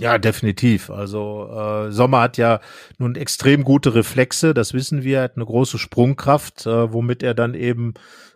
[0.00, 0.90] Ja, definitiv.
[0.90, 2.60] Also äh, Sommer hat ja
[2.98, 7.34] nun extrem gute Reflexe, das wissen wir, er hat eine große Sprungkraft, äh, womit er
[7.34, 7.94] dann eben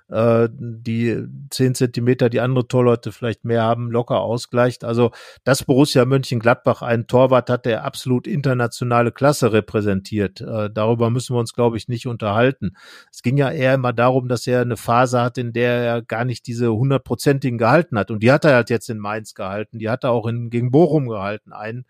[0.09, 4.85] äh, die zehn Zentimeter, die andere Torleute vielleicht mehr haben, locker ausgleicht.
[4.85, 5.11] Also,
[5.45, 10.41] dass Borussia Mönchengladbach einen Torwart hat, der absolut internationale Klasse repräsentiert.
[10.41, 12.77] Äh, darüber müssen wir uns, glaube ich, nicht unterhalten.
[13.11, 16.25] Es ging ja eher immer darum, dass er eine Phase hat, in der er gar
[16.25, 18.11] nicht diese hundertprozentigen gehalten hat.
[18.11, 19.79] Und die hat er halt jetzt in Mainz gehalten.
[19.79, 21.53] Die hat er auch in, gegen Bochum gehalten.
[21.53, 21.85] Einen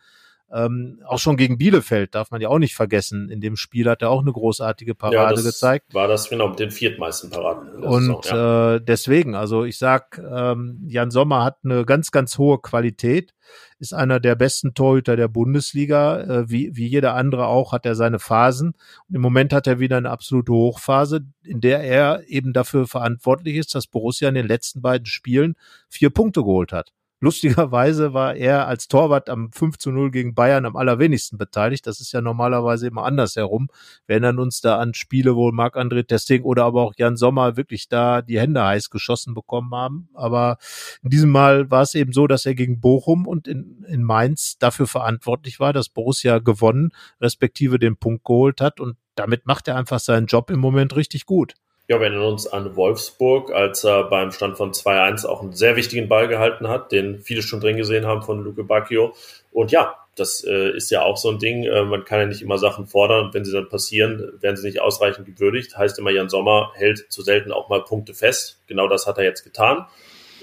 [0.55, 3.31] ähm, auch schon gegen Bielefeld darf man ja auch nicht vergessen.
[3.31, 5.95] In dem Spiel hat er auch eine großartige Parade ja, gezeigt.
[5.95, 7.83] War das genau mit den viertmeisten Paraden.
[7.83, 8.75] Und Saison, ja.
[8.75, 13.33] äh, deswegen, also ich sag, ähm, Jan Sommer hat eine ganz, ganz hohe Qualität,
[13.79, 16.21] ist einer der besten Torhüter der Bundesliga.
[16.21, 18.75] Äh, wie, wie jeder andere auch hat er seine Phasen.
[19.09, 23.57] Und im Moment hat er wieder eine absolute Hochphase, in der er eben dafür verantwortlich
[23.57, 25.55] ist, dass Borussia in den letzten beiden Spielen
[25.89, 26.93] vier Punkte geholt hat.
[27.23, 31.87] Lustigerweise war er als Torwart am 5 zu 0 gegen Bayern am allerwenigsten beteiligt.
[31.87, 33.69] Das ist ja normalerweise immer andersherum.
[34.07, 37.89] Wir erinnern uns da an Spiele, wo Marc-André Testing oder aber auch Jan Sommer wirklich
[37.89, 40.09] da die Hände heiß geschossen bekommen haben.
[40.15, 40.59] Aber
[41.05, 44.59] in diesem Mal war es eben so, dass er gegen Bochum und in, in Mainz
[44.59, 48.81] dafür verantwortlich war, dass Borussia gewonnen, respektive den Punkt geholt hat.
[48.81, 51.55] Und damit macht er einfach seinen Job im Moment richtig gut.
[51.89, 55.75] Ja, wir erinnern uns an Wolfsburg, als er beim Stand von 2-1 auch einen sehr
[55.75, 59.15] wichtigen Ball gehalten hat, den viele schon drin gesehen haben von Luke Bacchio.
[59.51, 61.65] Und ja, das äh, ist ja auch so ein Ding.
[61.65, 64.81] Äh, man kann ja nicht immer Sachen fordern wenn sie dann passieren, werden sie nicht
[64.81, 65.77] ausreichend gewürdigt.
[65.77, 68.61] Heißt immer, Jan Sommer hält zu selten auch mal Punkte fest.
[68.67, 69.87] Genau das hat er jetzt getan.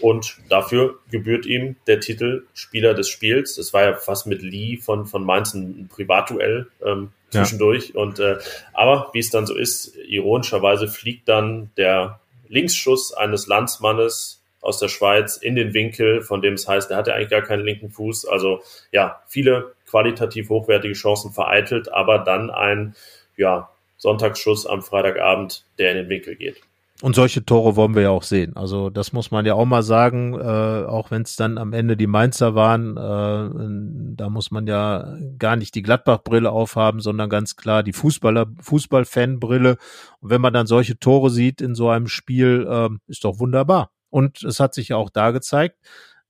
[0.02, 3.56] Und dafür gebührt ihm der Titel Spieler des Spiels.
[3.56, 7.94] Das war ja fast mit Lee von, von Mainz ein Privatduell ähm, zwischendurch.
[7.94, 8.02] Ja.
[8.02, 8.38] Und äh,
[8.74, 14.90] aber wie es dann so ist, ironischerweise fliegt dann der Linksschuss eines Landsmannes aus der
[14.90, 18.26] Schweiz in den Winkel, von dem es heißt, er hatte eigentlich gar keinen linken Fuß.
[18.26, 22.96] Also ja, viele qualitativ hochwertige Chancen vereitelt, aber dann ein
[23.38, 26.62] ja, Sonntagsschuss am Freitagabend, der in den Winkel geht.
[27.02, 28.58] Und solche Tore wollen wir ja auch sehen.
[28.58, 31.96] Also das muss man ja auch mal sagen, äh, auch wenn es dann am Ende
[31.96, 37.56] die Mainzer waren, äh, da muss man ja gar nicht die Gladbach-Brille aufhaben, sondern ganz
[37.56, 39.78] klar die Fußballer, Fußball-Fan-Brille.
[40.20, 43.92] Und wenn man dann solche Tore sieht in so einem Spiel, äh, ist doch wunderbar.
[44.10, 45.78] Und es hat sich ja auch da gezeigt,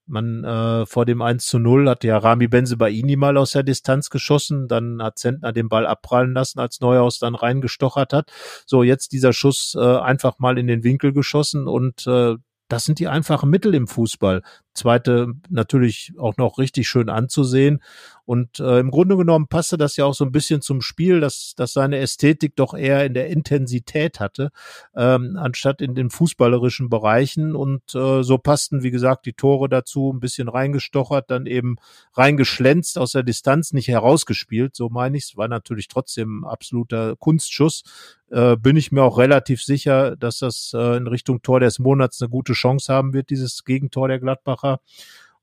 [0.10, 4.10] man äh, vor dem 1 zu 0 hat ja Rami Benzebaini mal aus der Distanz
[4.10, 8.32] geschossen, dann hat Zentner den Ball abprallen lassen, als Neuhaus dann reingestochert hat.
[8.66, 12.36] So, jetzt dieser Schuss äh, einfach mal in den Winkel geschossen und äh,
[12.70, 14.44] das sind die einfachen Mittel im Fußball.
[14.74, 17.82] Zweite natürlich auch noch richtig schön anzusehen.
[18.26, 21.56] Und äh, im Grunde genommen passte das ja auch so ein bisschen zum Spiel, dass,
[21.58, 24.52] dass seine Ästhetik doch eher in der Intensität hatte,
[24.96, 27.56] ähm, anstatt in den fußballerischen Bereichen.
[27.56, 31.78] Und äh, so passten, wie gesagt, die Tore dazu, ein bisschen reingestochert, dann eben
[32.14, 35.24] reingeschlänzt aus der Distanz, nicht herausgespielt, so meine ich.
[35.24, 37.84] Es war natürlich trotzdem absoluter Kunstschuss.
[38.32, 42.22] Äh, bin ich mir auch relativ sicher, dass das äh, in Richtung Tor des Monats
[42.22, 44.80] eine gute Chance haben wird, dieses Gegentor der Gladbacher.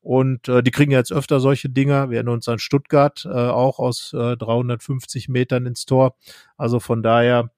[0.07, 2.11] Und äh, die kriegen jetzt öfter solche Dinger.
[2.11, 6.15] Wir erinnern uns an Stuttgart, äh, auch aus äh, 350 Metern ins Tor.
[6.57, 7.51] Also von daher,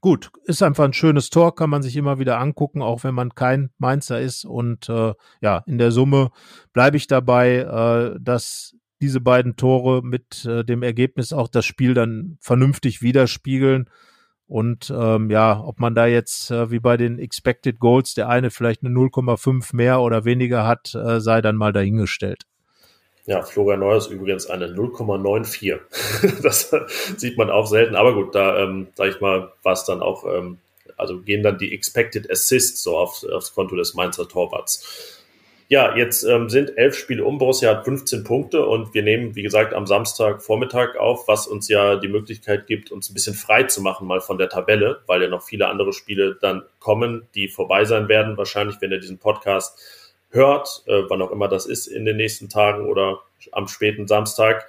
[0.00, 3.34] gut, ist einfach ein schönes Tor, kann man sich immer wieder angucken, auch wenn man
[3.34, 4.46] kein Mainzer ist.
[4.46, 6.30] Und äh, ja, in der Summe
[6.72, 11.92] bleibe ich dabei, äh, dass diese beiden Tore mit äh, dem Ergebnis auch das Spiel
[11.92, 13.90] dann vernünftig widerspiegeln.
[14.54, 18.52] Und ähm, ja, ob man da jetzt äh, wie bei den Expected Goals der eine
[18.52, 22.44] vielleicht eine 0,5 mehr oder weniger hat, äh, sei dann mal dahingestellt.
[23.26, 25.80] Ja, Florian Neuer ist übrigens eine 0,94.
[26.44, 26.72] das
[27.16, 27.96] sieht man auch selten.
[27.96, 30.58] Aber gut, da ähm, sag ich mal, war dann auch, ähm,
[30.96, 35.23] also gehen dann die Expected Assists so auf, aufs Konto des Mainzer Torwarts.
[35.68, 37.38] Ja, jetzt ähm, sind elf Spiele um.
[37.38, 41.68] Borussia hat 15 Punkte und wir nehmen, wie gesagt, am Samstag Vormittag auf, was uns
[41.68, 45.22] ja die Möglichkeit gibt, uns ein bisschen frei zu machen mal von der Tabelle, weil
[45.22, 48.36] ja noch viele andere Spiele dann kommen, die vorbei sein werden.
[48.36, 49.78] Wahrscheinlich, wenn ihr diesen Podcast
[50.30, 53.20] hört, äh, wann auch immer das ist in den nächsten Tagen oder
[53.52, 54.66] am späten Samstag.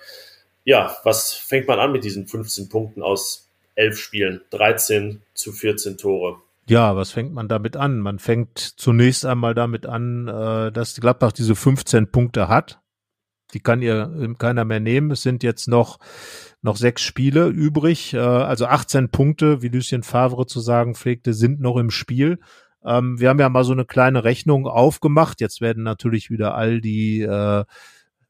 [0.63, 4.41] Ja, was fängt man an mit diesen 15 Punkten aus elf Spielen?
[4.51, 6.38] 13 zu 14 Tore.
[6.67, 7.99] Ja, was fängt man damit an?
[7.99, 12.82] Man fängt zunächst einmal damit an, äh, dass Gladbach diese 15 Punkte hat.
[13.54, 15.12] Die kann ihr keiner mehr nehmen.
[15.12, 15.99] Es sind jetzt noch,
[16.62, 18.15] noch sechs Spiele übrig.
[18.15, 22.39] Äh, also 18 Punkte, wie Lucien Favre zu sagen pflegte, sind noch im Spiel.
[22.84, 25.41] Ähm, wir haben ja mal so eine kleine Rechnung aufgemacht.
[25.41, 27.63] Jetzt werden natürlich wieder all die äh,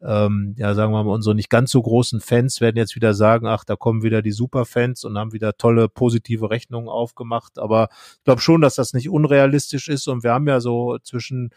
[0.05, 3.47] ähm, ja, sagen wir mal, unsere nicht ganz so großen Fans werden jetzt wieder sagen,
[3.47, 7.57] ach, da kommen wieder die Superfans und haben wieder tolle positive Rechnungen aufgemacht.
[7.57, 10.07] Aber ich glaube schon, dass das nicht unrealistisch ist.
[10.07, 11.49] Und wir haben ja so zwischen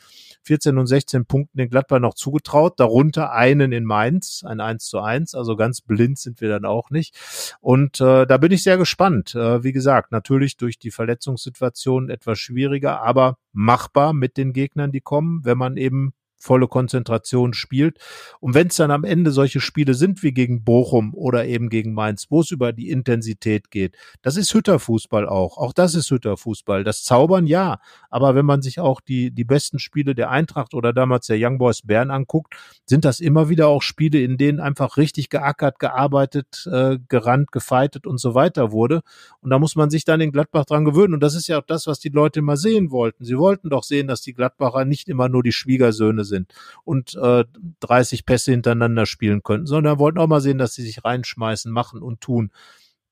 [0.43, 5.01] 14 und 16 Punkten den Gladbach noch zugetraut, darunter einen in Mainz, ein 1 zu
[5.01, 5.35] 1.
[5.35, 7.17] Also ganz blind sind wir dann auch nicht.
[7.61, 9.35] Und äh, da bin ich sehr gespannt.
[9.35, 15.01] Äh, wie gesagt, natürlich durch die Verletzungssituation etwas schwieriger, aber machbar mit den Gegnern, die
[15.01, 17.98] kommen, wenn man eben volle Konzentration spielt.
[18.40, 21.92] Und wenn es dann am Ende solche Spiele sind wie gegen Bochum oder eben gegen
[21.92, 25.59] Mainz, wo es über die Intensität geht, das ist Hütterfußball auch.
[25.59, 26.85] Auch das ist Hütterfußball.
[26.85, 30.92] Das Zaubern ja, aber wenn man sich auch die, die besten Spiele der Eintracht oder
[30.92, 34.96] damals der Young Boys Bern anguckt, sind das immer wieder auch Spiele, in denen einfach
[34.96, 39.03] richtig geackert, gearbeitet, äh, gerannt, gefeitet und so weiter wurde.
[39.40, 41.14] Und da muss man sich dann in Gladbach dran gewöhnen.
[41.14, 43.24] Und das ist ja auch das, was die Leute immer sehen wollten.
[43.24, 46.53] Sie wollten doch sehen, dass die Gladbacher nicht immer nur die Schwiegersöhne sind
[46.85, 47.45] und äh,
[47.81, 52.03] 30 Pässe hintereinander spielen könnten, sondern wollten auch mal sehen, dass sie sich reinschmeißen, machen
[52.03, 52.53] und tun.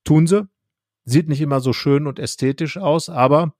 [0.03, 0.47] Tun sie.
[1.03, 3.53] Sieht nicht immer so schön und ästhetisch aus, aber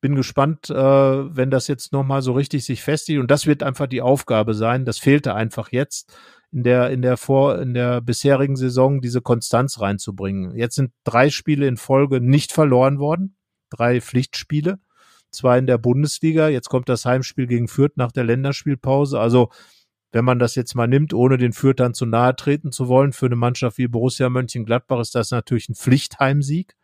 [0.00, 3.18] bin gespannt, äh, wenn das jetzt nochmal so richtig sich festigt.
[3.18, 4.84] Und das wird einfach die Aufgabe sein.
[4.84, 6.16] Das fehlte einfach jetzt
[6.50, 10.56] in der, in der vor, in der bisherigen Saison diese Konstanz reinzubringen.
[10.56, 13.36] Jetzt sind drei Spiele in Folge nicht verloren worden.
[13.70, 14.78] Drei Pflichtspiele
[15.30, 19.18] zwar in der Bundesliga, jetzt kommt das Heimspiel gegen Fürth nach der Länderspielpause.
[19.20, 19.50] Also
[20.10, 23.26] wenn man das jetzt mal nimmt, ohne den Fürtern zu nahe treten zu wollen, für
[23.26, 26.74] eine Mannschaft wie Borussia Mönchengladbach ist das natürlich ein Pflichtheimsieg.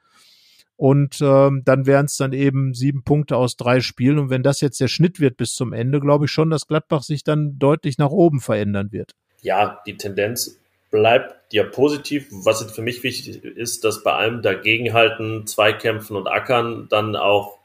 [0.76, 4.18] Und ähm, dann wären es dann eben sieben Punkte aus drei Spielen.
[4.18, 7.02] Und wenn das jetzt der Schnitt wird bis zum Ende, glaube ich schon, dass Gladbach
[7.02, 9.12] sich dann deutlich nach oben verändern wird.
[9.40, 10.58] Ja, die Tendenz
[10.90, 12.26] bleibt ja positiv.
[12.30, 17.58] Was jetzt für mich wichtig ist, dass bei allem Dagegenhalten, Zweikämpfen und Ackern dann auch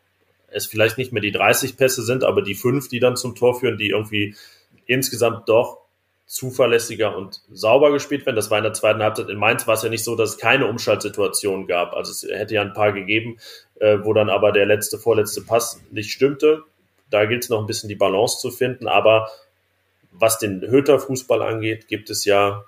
[0.52, 3.60] es vielleicht nicht mehr die 30 Pässe sind, aber die fünf, die dann zum Tor
[3.60, 4.36] führen, die irgendwie
[4.86, 5.80] insgesamt doch
[6.26, 8.36] zuverlässiger und sauber gespielt werden.
[8.36, 9.30] Das war in der zweiten Halbzeit.
[9.30, 11.94] In Mainz war es ja nicht so, dass es keine Umschaltsituation gab.
[11.94, 13.38] Also es hätte ja ein paar gegeben,
[13.80, 16.62] äh, wo dann aber der letzte, vorletzte Pass nicht stimmte.
[17.10, 18.88] Da gilt es noch ein bisschen die Balance zu finden.
[18.88, 19.32] Aber
[20.12, 22.64] was den Höter-Fußball angeht, gibt es ja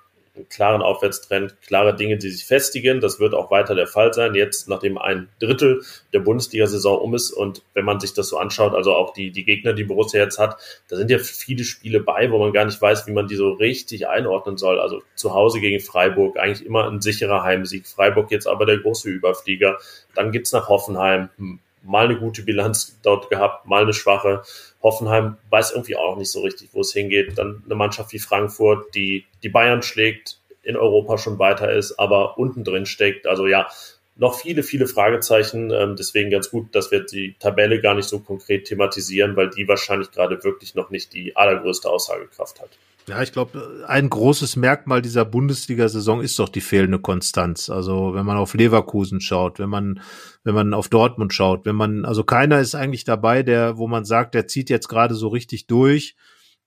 [0.50, 3.02] klaren Aufwärtstrend, klare Dinge, die sich festigen.
[3.02, 4.34] Das wird auch weiter der Fall sein.
[4.34, 8.74] Jetzt, nachdem ein Drittel der Bundesliga-Saison um ist und wenn man sich das so anschaut,
[8.74, 12.32] also auch die, die Gegner, die Borussia jetzt hat, da sind ja viele Spiele bei,
[12.32, 14.80] wo man gar nicht weiß, wie man die so richtig einordnen soll.
[14.80, 17.88] Also zu Hause gegen Freiburg, eigentlich immer ein sicherer Heimsieg.
[17.88, 19.78] Freiburg jetzt aber der große Überflieger.
[20.16, 21.30] Dann geht's nach Hoffenheim.
[21.38, 24.44] Hm, mal eine gute Bilanz dort gehabt, mal eine schwache.
[24.82, 27.38] Hoffenheim weiß irgendwie auch nicht so richtig, wo es hingeht.
[27.38, 32.38] Dann eine Mannschaft wie Frankfurt, die die Bayern schlägt, in Europa schon weiter ist, aber
[32.38, 33.26] unten drin steckt.
[33.26, 33.68] Also ja,
[34.16, 35.72] noch viele, viele Fragezeichen.
[35.72, 39.68] Ähm, deswegen ganz gut, dass wir die Tabelle gar nicht so konkret thematisieren, weil die
[39.68, 42.70] wahrscheinlich gerade wirklich noch nicht die allergrößte Aussagekraft hat.
[43.08, 47.70] Ja, ich glaube, ein großes Merkmal dieser Bundesliga-Saison ist doch die fehlende Konstanz.
[47.70, 50.02] Also wenn man auf Leverkusen schaut, wenn man,
[50.44, 54.06] wenn man auf Dortmund schaut, wenn man, also keiner ist eigentlich dabei, der, wo man
[54.06, 56.16] sagt, der zieht jetzt gerade so richtig durch.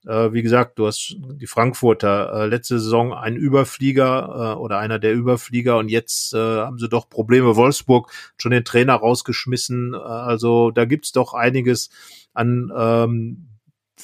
[0.07, 4.99] Äh, wie gesagt, du hast die Frankfurter äh, letzte Saison ein Überflieger äh, oder einer
[4.99, 7.57] der Überflieger und jetzt äh, haben sie doch Probleme.
[7.57, 9.95] Wolfsburg schon den Trainer rausgeschmissen.
[9.95, 11.91] Äh, also da gibt's doch einiges
[12.35, 13.54] an ähm,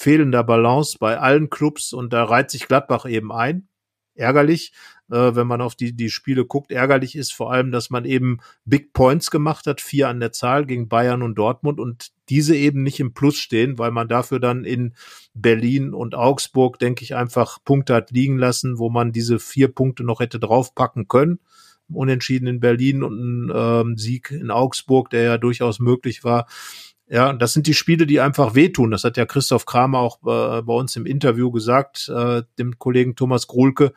[0.00, 3.68] fehlender Balance bei allen Clubs und da reiht sich Gladbach eben ein.
[4.14, 4.72] Ärgerlich,
[5.10, 6.72] äh, wenn man auf die, die Spiele guckt.
[6.72, 10.64] Ärgerlich ist vor allem, dass man eben Big Points gemacht hat, vier an der Zahl
[10.64, 14.64] gegen Bayern und Dortmund und diese eben nicht im Plus stehen, weil man dafür dann
[14.64, 14.94] in
[15.34, 20.02] Berlin und Augsburg, denke ich, einfach Punkte hat liegen lassen, wo man diese vier Punkte
[20.02, 21.40] noch hätte draufpacken können.
[21.92, 26.46] Unentschieden in Berlin und ein ähm, Sieg in Augsburg, der ja durchaus möglich war.
[27.12, 28.92] Ja, das sind die Spiele, die einfach wehtun.
[28.92, 33.16] Das hat ja Christoph Kramer auch äh, bei uns im Interview gesagt, äh, dem Kollegen
[33.16, 33.92] Thomas Gruhlke.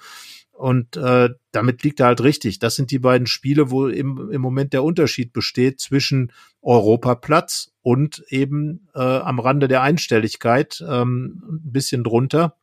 [0.51, 2.57] Und äh, damit liegt er halt richtig.
[2.57, 6.31] Das sind die beiden Spiele, wo im, im Moment der Unterschied besteht zwischen
[6.63, 12.57] Europaplatz und eben äh, am Rande der Einstelligkeit, ähm, ein bisschen drunter.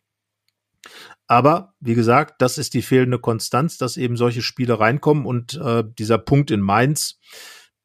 [1.29, 5.85] Aber wie gesagt, das ist die fehlende Konstanz, dass eben solche Spiele reinkommen und äh,
[5.97, 7.21] dieser Punkt in Mainz,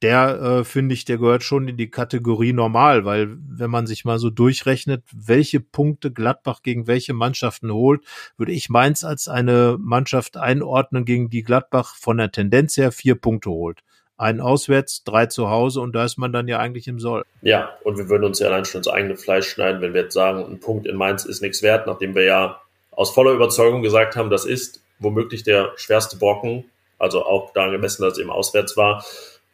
[0.01, 4.03] der äh, finde ich, der gehört schon in die Kategorie normal, weil wenn man sich
[4.03, 8.01] mal so durchrechnet, welche Punkte Gladbach gegen welche Mannschaften holt,
[8.37, 13.15] würde ich Mainz als eine Mannschaft einordnen, gegen die Gladbach von der Tendenz her vier
[13.15, 13.79] Punkte holt.
[14.17, 17.23] Ein auswärts, drei zu Hause und da ist man dann ja eigentlich im Soll.
[17.41, 20.13] Ja, und wir würden uns ja allein schon ins eigene Fleisch schneiden, wenn wir jetzt
[20.13, 24.15] sagen, ein Punkt in Mainz ist nichts wert, nachdem wir ja aus voller Überzeugung gesagt
[24.15, 26.65] haben, das ist womöglich der schwerste Brocken,
[26.97, 29.03] also auch da gemessen, dass es eben auswärts war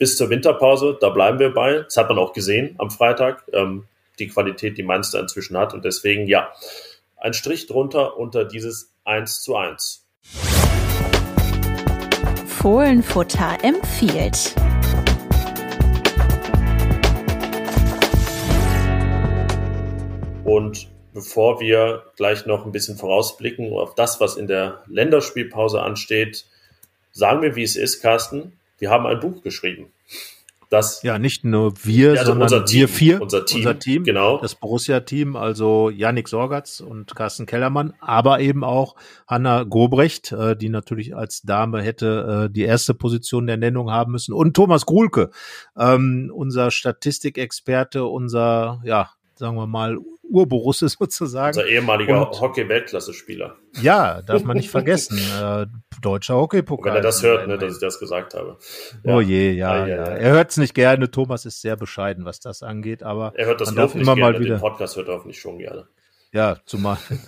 [0.01, 0.97] bis zur Winterpause.
[0.99, 1.83] Da bleiben wir bei.
[1.83, 3.85] Das hat man auch gesehen am Freitag, ähm,
[4.17, 5.75] die Qualität, die Mainz da inzwischen hat.
[5.75, 6.51] Und deswegen, ja,
[7.17, 10.03] ein Strich drunter unter dieses 1 zu 1.
[12.47, 14.55] Fohlenfutter empfiehlt.
[20.43, 26.47] Und bevor wir gleich noch ein bisschen vorausblicken auf das, was in der Länderspielpause ansteht,
[27.11, 29.93] sagen wir, wie es ist, Carsten wir haben ein Buch geschrieben.
[30.69, 34.37] Das, ja, nicht nur wir, also sondern Team, wir vier, unser Team, unser Team, genau.
[34.37, 38.95] das Borussia-Team, also Yannick Sorgatz und Carsten Kellermann, aber eben auch
[39.27, 44.13] Hanna Gobrecht, äh, die natürlich als Dame hätte äh, die erste Position der Nennung haben
[44.13, 45.31] müssen, und Thomas Gruhlke,
[45.77, 49.97] ähm, unser Statistikexperte, unser, ja, sagen wir mal,
[50.31, 51.57] Urborusse sozusagen.
[51.57, 53.55] Unser ehemaliger Hockey-Weltklasse-Spieler.
[53.81, 55.17] Ja, darf man nicht vergessen.
[55.17, 55.67] Äh,
[56.01, 56.93] deutscher Hockeypokal.
[56.93, 58.57] Wenn er das hört, ne, dass ich das gesagt habe.
[59.03, 59.15] Ja.
[59.15, 59.95] Oh je, ja, ja.
[59.95, 60.03] ja.
[60.03, 61.11] Er hört es nicht gerne.
[61.11, 64.33] Thomas ist sehr bescheiden, was das angeht, aber er hört das man darf immer gerne.
[64.33, 64.55] mal wieder.
[64.55, 65.87] Den Podcast hört er hoffentlich schon gerne.
[66.33, 66.97] Ja, zumal.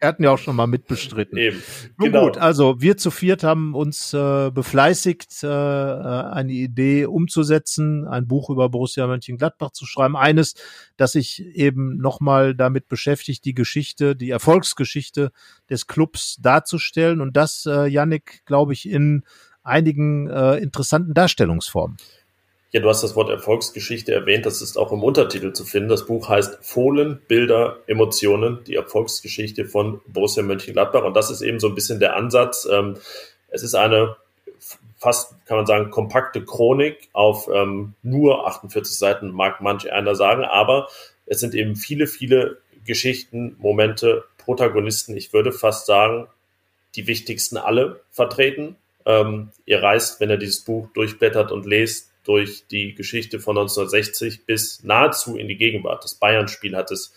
[0.00, 1.38] er hat ihn ja auch schon mal mitbestritten.
[1.38, 1.62] Eben.
[1.96, 2.24] Nun genau.
[2.26, 8.50] gut, also wir zu viert haben uns äh, befleißigt, äh, eine Idee umzusetzen, ein Buch
[8.50, 10.14] über Borussia Mönchengladbach zu schreiben.
[10.14, 10.54] Eines,
[10.98, 15.32] das sich eben nochmal damit beschäftigt, die Geschichte, die Erfolgsgeschichte
[15.70, 17.22] des Clubs darzustellen.
[17.22, 19.24] Und das, äh, Yannick, glaube ich, in
[19.62, 21.96] einigen äh, interessanten Darstellungsformen.
[22.70, 25.88] Ja, du hast das Wort Erfolgsgeschichte erwähnt, das ist auch im Untertitel zu finden.
[25.88, 31.02] Das Buch heißt Fohlen, Bilder, Emotionen, die Erfolgsgeschichte von Borussia Mönchengladbach.
[31.02, 32.68] Und das ist eben so ein bisschen der Ansatz.
[32.70, 32.98] Ähm,
[33.48, 34.16] es ist eine
[34.98, 40.44] fast, kann man sagen, kompakte Chronik auf ähm, nur 48 Seiten, mag manch einer sagen,
[40.44, 40.88] aber
[41.24, 46.26] es sind eben viele, viele Geschichten, Momente, Protagonisten, ich würde fast sagen,
[46.96, 48.76] die wichtigsten alle vertreten.
[49.06, 54.44] Ähm, ihr reist, wenn ihr dieses Buch durchblättert und lest, durch die Geschichte von 1960
[54.44, 56.04] bis nahezu in die Gegenwart.
[56.04, 57.14] Das Bayern-Spiel hat es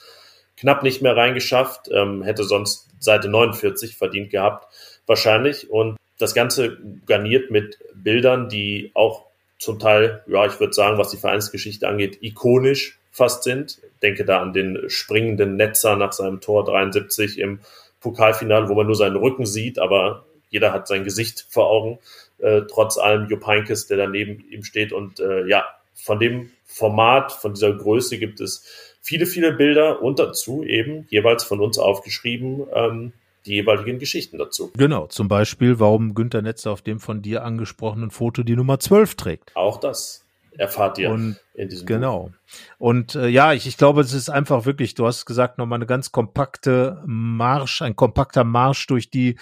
[0.56, 4.74] knapp nicht mehr reingeschafft, ähm, hätte sonst Seite 49 verdient gehabt,
[5.06, 5.70] wahrscheinlich.
[5.70, 9.26] Und das Ganze garniert mit Bildern, die auch
[9.60, 13.80] zum Teil, ja, ich würde sagen, was die Vereinsgeschichte angeht, ikonisch fast sind.
[14.02, 17.60] Denke da an den springenden Netzer nach seinem Tor 73 im
[18.00, 22.00] Pokalfinale, wo man nur seinen Rücken sieht, aber jeder hat sein Gesicht vor Augen
[22.42, 24.94] äh, trotz allem Jupp Heynckes, der daneben ihm steht.
[24.94, 28.66] Und äh, ja, von dem Format, von dieser Größe gibt es
[29.02, 33.14] viele, viele Bilder und dazu eben jeweils von uns aufgeschrieben, ähm,
[33.46, 34.72] die jeweiligen Geschichten dazu.
[34.78, 39.16] Genau, zum Beispiel, warum Günter Netzer auf dem von dir angesprochenen Foto die Nummer 12
[39.16, 39.56] trägt.
[39.56, 40.26] Auch das
[40.58, 42.24] erfahrt ihr und, in diesem Genau.
[42.24, 42.32] Buch.
[42.78, 45.86] Und äh, ja, ich, ich glaube, es ist einfach wirklich, du hast gesagt, nochmal eine
[45.86, 49.38] ganz kompakte Marsch, ein kompakter Marsch durch die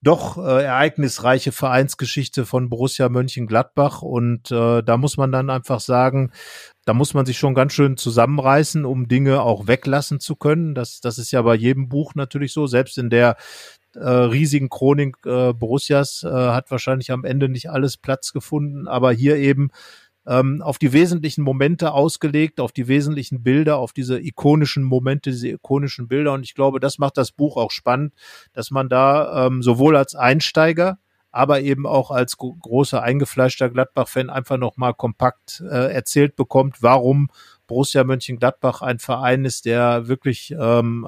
[0.00, 4.02] doch äh, ereignisreiche Vereinsgeschichte von Borussia Mönchengladbach.
[4.02, 6.30] Und äh, da muss man dann einfach sagen,
[6.84, 10.74] da muss man sich schon ganz schön zusammenreißen, um Dinge auch weglassen zu können.
[10.74, 12.66] Das, das ist ja bei jedem Buch natürlich so.
[12.66, 13.36] Selbst in der
[13.94, 18.86] äh, riesigen Chronik äh, Borussias äh, hat wahrscheinlich am Ende nicht alles Platz gefunden.
[18.86, 19.70] Aber hier eben
[20.28, 25.48] ähm, auf die wesentlichen Momente ausgelegt, auf die wesentlichen Bilder, auf diese ikonischen Momente, diese
[25.48, 26.34] ikonischen Bilder.
[26.34, 28.12] Und ich glaube, das macht das Buch auch spannend,
[28.52, 30.98] dass man da ähm, sowohl als Einsteiger,
[31.30, 37.28] aber eben auch als großer eingefleischter Gladbach-Fan einfach nochmal kompakt äh, erzählt bekommt, warum
[37.68, 41.06] Borussia Mönchengladbach ein Verein ist, der wirklich ähm,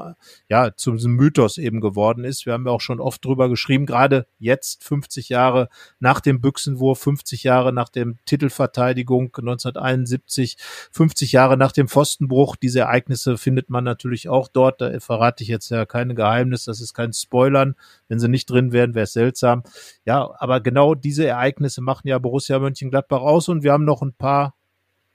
[0.48, 2.46] ja zum Mythos eben geworden ist.
[2.46, 7.00] Wir haben ja auch schon oft drüber geschrieben, gerade jetzt 50 Jahre nach dem Büchsenwurf,
[7.00, 10.58] 50 Jahre nach dem Titelverteidigung 1971,
[10.92, 12.56] 50 Jahre nach dem Pfostenbruch.
[12.56, 14.82] Diese Ereignisse findet man natürlich auch dort.
[14.82, 17.74] Da verrate ich jetzt ja keine Geheimnisse, das ist kein Spoilern.
[18.08, 19.62] Wenn sie nicht drin wären, wäre es seltsam.
[20.04, 24.12] Ja, aber genau diese Ereignisse machen ja Borussia Mönchengladbach aus und wir haben noch ein
[24.12, 24.54] paar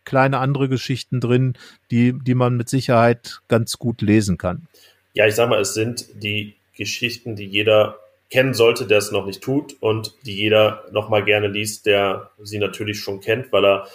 [0.06, 1.54] kleine andere Geschichten drin,
[1.92, 4.68] die, die man mit Sicherheit ganz gut lesen kann.
[5.14, 7.98] Ja, ich sag mal, es sind die Geschichten, die jeder
[8.30, 12.32] kennen sollte, der es noch nicht tut und die jeder noch mal gerne liest, der
[12.42, 13.88] sie natürlich schon kennt, weil er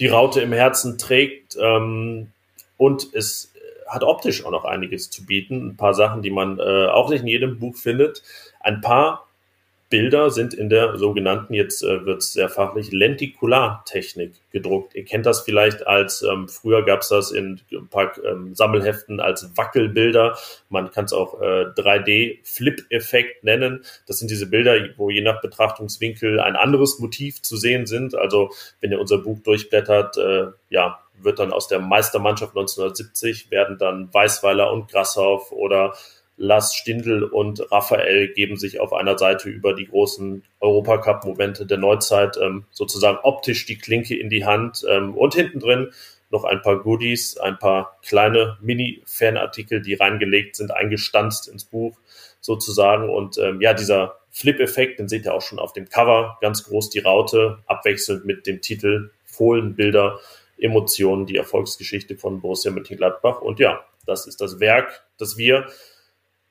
[0.00, 2.28] die Raute im Herzen trägt ähm,
[2.76, 3.52] und es
[3.88, 5.68] hat optisch auch noch einiges zu bieten.
[5.68, 8.22] Ein paar Sachen, die man äh, auch nicht in jedem Buch findet.
[8.60, 9.25] Ein paar
[9.88, 14.94] Bilder sind in der sogenannten, jetzt äh, wird es sehr fachlich, Lentikulartechnik gedruckt.
[14.94, 19.20] Ihr kennt das vielleicht als, ähm, früher gab es das in ein paar ähm, Sammelheften
[19.20, 20.36] als Wackelbilder.
[20.70, 23.84] Man kann es auch äh, 3D-Flip-Effekt nennen.
[24.06, 28.16] Das sind diese Bilder, wo je nach Betrachtungswinkel ein anderes Motiv zu sehen sind.
[28.16, 33.78] Also wenn ihr unser Buch durchblättert, äh, ja, wird dann aus der Meistermannschaft 1970 werden
[33.78, 35.94] dann Weißweiler und Grasshoff oder
[36.36, 42.36] Lars Stindl und Raphael geben sich auf einer Seite über die großen Europacup-Momente der Neuzeit
[42.36, 45.92] ähm, sozusagen optisch die Klinke in die Hand ähm, und hinten drin
[46.30, 51.96] noch ein paar Goodies, ein paar kleine Mini-Fanartikel, die reingelegt sind, eingestanzt ins Buch
[52.40, 53.08] sozusagen.
[53.08, 56.90] Und ähm, ja, dieser Flip-Effekt, den seht ihr auch schon auf dem Cover, ganz groß
[56.90, 60.18] die Raute, abwechselnd mit dem Titel Fohlenbilder,
[60.58, 63.40] Emotionen, die Erfolgsgeschichte von Borussia Mönchengladbach.
[63.40, 65.66] Und ja, das ist das Werk, das wir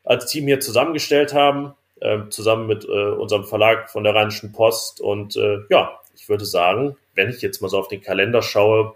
[0.06, 5.02] als Team hier zusammengestellt haben, äh, zusammen mit äh, unserem Verlag von der Rheinischen Post.
[5.02, 8.96] Und äh, ja, ich würde sagen, wenn ich jetzt mal so auf den Kalender schaue,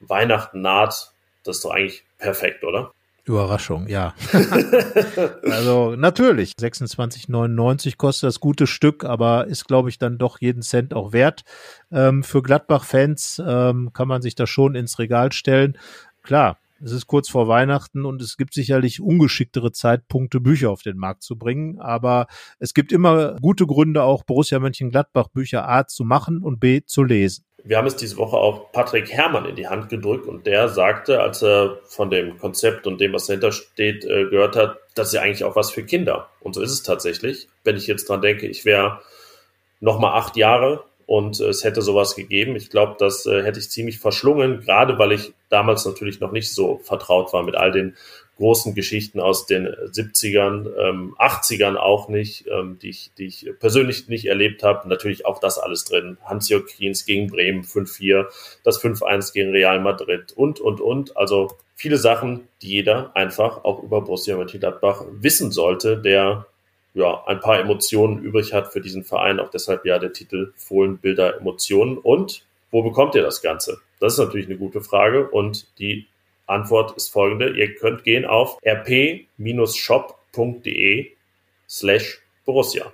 [0.00, 1.12] Weihnachten naht,
[1.44, 2.92] das ist doch eigentlich perfekt, oder?
[3.26, 4.14] Überraschung, ja.
[5.50, 10.92] also natürlich, 26,99 kostet das gute Stück, aber ist, glaube ich, dann doch jeden Cent
[10.92, 11.42] auch wert.
[11.90, 15.78] Ähm, für Gladbach-Fans ähm, kann man sich da schon ins Regal stellen.
[16.22, 20.98] Klar, es ist kurz vor Weihnachten und es gibt sicherlich ungeschicktere Zeitpunkte, Bücher auf den
[20.98, 21.80] Markt zu bringen.
[21.80, 22.26] Aber
[22.58, 27.02] es gibt immer gute Gründe, auch Borussia Mönchengladbach Bücher A zu machen und B zu
[27.02, 27.46] lesen.
[27.66, 31.22] Wir haben es diese Woche auch Patrick Herrmann in die Hand gedrückt und der sagte,
[31.22, 35.14] als er von dem Konzept und dem, was dahinter steht, äh, gehört hat, das ist
[35.14, 36.28] ja eigentlich auch was für Kinder.
[36.40, 37.48] Und so ist es tatsächlich.
[37.64, 39.00] Wenn ich jetzt dran denke, ich wäre
[39.80, 42.56] noch mal acht Jahre und es hätte sowas gegeben.
[42.56, 46.52] Ich glaube, das äh, hätte ich ziemlich verschlungen, gerade weil ich damals natürlich noch nicht
[46.52, 47.94] so vertraut war mit all den
[48.36, 54.08] großen Geschichten aus den 70ern, ähm, 80ern auch nicht, ähm, die, ich, die ich persönlich
[54.08, 54.88] nicht erlebt habe.
[54.88, 56.18] Natürlich auch das alles drin.
[56.24, 58.26] Hans-Jörg Kriens gegen Bremen 5-4,
[58.64, 61.16] das 5-1 gegen Real Madrid und, und, und.
[61.16, 66.46] Also viele Sachen, die jeder einfach auch über Borussia Mönchengladbach wissen sollte, der
[66.94, 69.40] ja, ein paar Emotionen übrig hat für diesen Verein.
[69.40, 71.98] Auch deshalb ja der Titel Fohlen, Bilder, Emotionen.
[71.98, 73.80] Und wo bekommt ihr das Ganze?
[74.00, 76.06] Das ist natürlich eine gute Frage und die
[76.46, 77.50] Antwort ist folgende.
[77.50, 79.26] Ihr könnt gehen auf rp-shop.de
[81.68, 82.92] slash Borussia.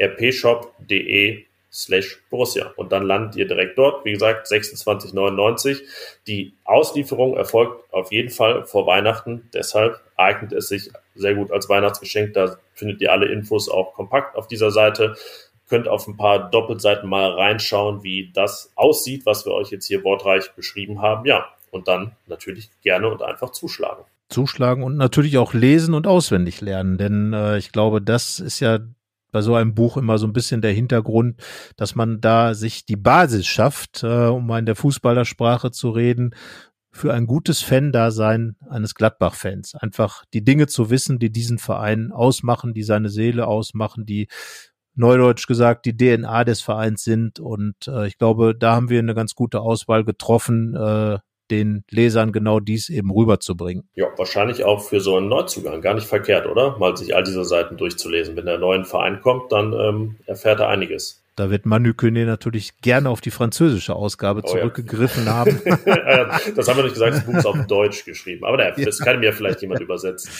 [0.00, 2.72] rpshop.de slash Borussia.
[2.76, 4.04] Und dann landet ihr direkt dort.
[4.04, 5.80] Wie gesagt, 26,99.
[6.26, 9.48] Die Auslieferung erfolgt auf jeden Fall vor Weihnachten.
[9.54, 12.34] Deshalb eignet es sich sehr gut als Weihnachtsgeschenk.
[12.34, 15.16] Da findet ihr alle Infos auch kompakt auf dieser Seite.
[15.68, 20.04] Könnt auf ein paar Doppelseiten mal reinschauen, wie das aussieht, was wir euch jetzt hier
[20.04, 21.24] wortreich beschrieben haben.
[21.24, 24.04] Ja, und dann natürlich gerne und einfach zuschlagen.
[24.28, 28.78] Zuschlagen und natürlich auch lesen und auswendig lernen, denn äh, ich glaube, das ist ja
[29.32, 31.42] bei so einem Buch immer so ein bisschen der Hintergrund,
[31.76, 36.34] dass man da sich die Basis schafft, äh, um mal in der Fußballersprache zu reden,
[36.92, 39.74] für ein gutes Fan-Dasein eines Gladbach-Fans.
[39.76, 44.28] Einfach die Dinge zu wissen, die diesen Verein ausmachen, die seine Seele ausmachen, die
[44.94, 47.40] neudeutsch gesagt die DNA des Vereins sind.
[47.40, 51.18] Und äh, ich glaube, da haben wir eine ganz gute Auswahl getroffen, äh,
[51.52, 53.84] den Lesern genau dies eben rüberzubringen.
[53.94, 56.78] Ja, wahrscheinlich auch für so einen Neuzugang gar nicht verkehrt, oder?
[56.78, 58.36] Mal sich all diese Seiten durchzulesen.
[58.36, 61.22] Wenn der neue Verein kommt, dann ähm, erfährt er einiges.
[61.36, 65.32] Da wird Manu Kone natürlich gerne auf die französische Ausgabe oh, zurückgegriffen ja.
[65.32, 65.60] haben.
[66.56, 68.44] das haben wir nicht gesagt, das Buch ist auf Deutsch geschrieben.
[68.44, 70.30] Aber das kann mir vielleicht jemand übersetzen.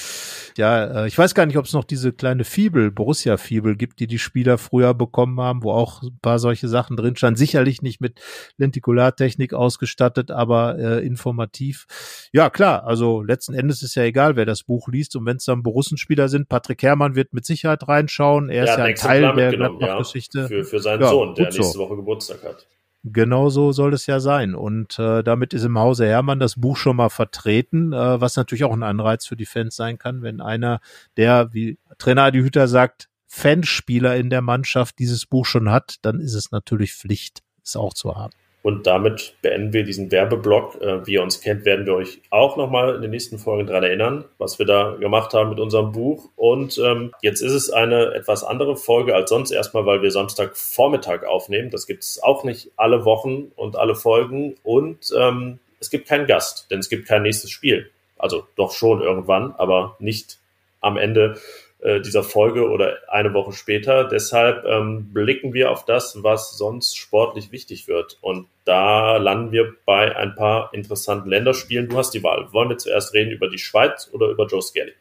[0.56, 4.06] Ja, äh, ich weiß gar nicht, ob es noch diese kleine Fibel, Borussia-Fibel gibt, die
[4.06, 7.36] die Spieler früher bekommen haben, wo auch ein paar solche Sachen drin standen.
[7.36, 8.20] Sicherlich nicht mit
[8.56, 11.86] Lentikulartechnik ausgestattet, aber äh, informativ.
[12.32, 15.16] Ja, klar, also letzten Endes ist ja egal, wer das Buch liest.
[15.16, 18.50] Und wenn es dann Borussenspieler sind, Patrick Herrmann wird mit Sicherheit reinschauen.
[18.50, 20.40] Er ja, ist ja ein Teil der Gladbach-Geschichte.
[20.40, 21.78] Ja, für, für seinen ja, Sohn, der nächste so.
[21.78, 22.66] Woche Geburtstag hat.
[23.04, 24.54] Genau so soll es ja sein.
[24.54, 28.64] Und äh, damit ist im Hause Hermann das Buch schon mal vertreten, äh, was natürlich
[28.64, 30.80] auch ein Anreiz für die Fans sein kann, wenn einer,
[31.16, 36.20] der, wie Trainer Adi Hütter sagt, Fanspieler in der Mannschaft dieses Buch schon hat, dann
[36.20, 38.32] ist es natürlich Pflicht, es auch zu haben.
[38.62, 40.80] Und damit beenden wir diesen Werbeblock.
[40.80, 43.82] Äh, wie ihr uns kennt, werden wir euch auch nochmal in den nächsten Folgen daran
[43.82, 46.30] erinnern, was wir da gemacht haben mit unserem Buch.
[46.36, 49.50] Und ähm, jetzt ist es eine etwas andere Folge als sonst.
[49.50, 51.70] Erstmal, weil wir Samstagvormittag aufnehmen.
[51.70, 54.54] Das gibt es auch nicht alle Wochen und alle Folgen.
[54.62, 57.90] Und ähm, es gibt keinen Gast, denn es gibt kein nächstes Spiel.
[58.16, 60.38] Also doch schon irgendwann, aber nicht
[60.80, 61.36] am Ende
[61.82, 64.04] äh, dieser Folge oder eine Woche später.
[64.04, 68.18] Deshalb ähm, blicken wir auf das, was sonst sportlich wichtig wird.
[68.20, 71.88] Und da landen wir bei ein paar interessanten Länderspielen.
[71.88, 72.52] Du hast die Wahl.
[72.52, 74.92] Wollen wir zuerst reden über die Schweiz oder über Joe Skelly?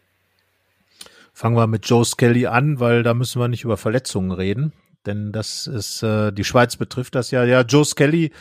[1.33, 4.73] Fangen wir mit Joe Skelly an, weil da müssen wir nicht über Verletzungen reden.
[5.05, 7.43] Denn das ist, äh, die Schweiz betrifft das ja.
[7.43, 8.31] Ja, Joe Skelly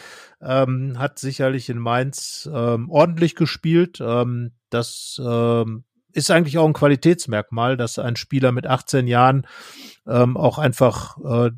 [0.43, 3.99] ähm, hat sicherlich in Mainz ähm, ordentlich gespielt.
[4.01, 9.47] Ähm, das ähm, ist eigentlich auch ein Qualitätsmerkmal, dass ein Spieler mit 18 Jahren
[10.07, 11.51] ähm, auch einfach äh,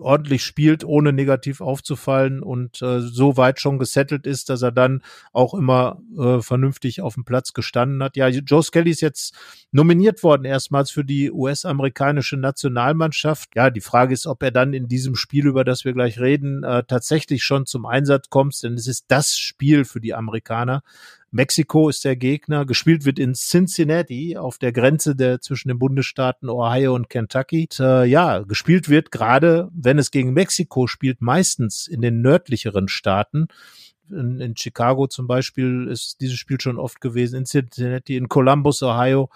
[0.00, 5.02] ordentlich spielt, ohne negativ aufzufallen und äh, so weit schon gesettelt ist, dass er dann
[5.32, 8.16] auch immer äh, vernünftig auf dem Platz gestanden hat.
[8.16, 9.34] Ja, Joe Skelly ist jetzt
[9.70, 13.50] nominiert worden erstmals für die US-amerikanische Nationalmannschaft.
[13.54, 16.64] Ja, die Frage ist, ob er dann in diesem Spiel, über das wir gleich reden,
[16.64, 20.82] äh, tatsächlich schon zum Einsatz kommt, denn es ist das Spiel für die Amerikaner.
[21.30, 22.66] Mexiko ist der Gegner.
[22.66, 27.68] Gespielt wird in Cincinnati auf der Grenze der zwischen den Bundesstaaten Ohio und Kentucky.
[27.70, 32.88] Und, äh, ja, gespielt wird gerade, wenn es gegen Mexiko spielt, meistens in den nördlicheren
[32.88, 33.46] Staaten
[34.10, 38.82] in, in Chicago zum Beispiel ist dieses Spiel schon oft gewesen, in Cincinnati, in Columbus,
[38.82, 39.30] Ohio,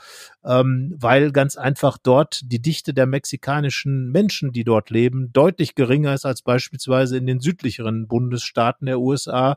[0.44, 6.14] ähm, weil ganz einfach dort die Dichte der mexikanischen Menschen, die dort leben, deutlich geringer
[6.14, 9.56] ist als beispielsweise in den südlicheren Bundesstaaten der USA.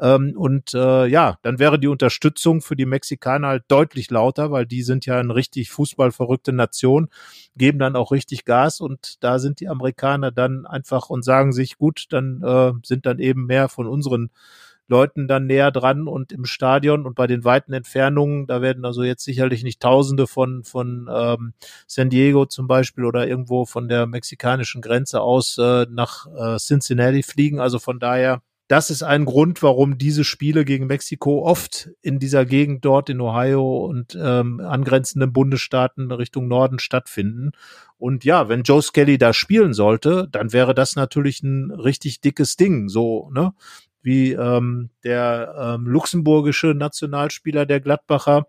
[0.00, 4.66] Ähm, und äh, ja, dann wäre die Unterstützung für die Mexikaner halt deutlich lauter, weil
[4.66, 7.08] die sind ja eine richtig fußballverrückte Nation,
[7.56, 11.78] geben dann auch richtig Gas und da sind die Amerikaner dann einfach und sagen sich,
[11.78, 14.30] gut, dann äh, sind dann eben mehr von unseren
[14.88, 19.02] Leuten dann näher dran und im Stadion und bei den weiten Entfernungen, da werden also
[19.02, 21.52] jetzt sicherlich nicht Tausende von, von ähm,
[21.86, 27.22] San Diego zum Beispiel oder irgendwo von der mexikanischen Grenze aus äh, nach äh, Cincinnati
[27.22, 27.60] fliegen.
[27.60, 32.44] Also von daher, das ist ein Grund, warum diese Spiele gegen Mexiko oft in dieser
[32.44, 37.52] Gegend dort in Ohio und ähm, angrenzenden Bundesstaaten Richtung Norden stattfinden.
[37.96, 42.56] Und ja, wenn Joe Skelly da spielen sollte, dann wäre das natürlich ein richtig dickes
[42.56, 42.88] Ding.
[42.88, 43.54] So, ne?
[44.02, 48.46] Wie ähm, der ähm, luxemburgische Nationalspieler der Gladbacher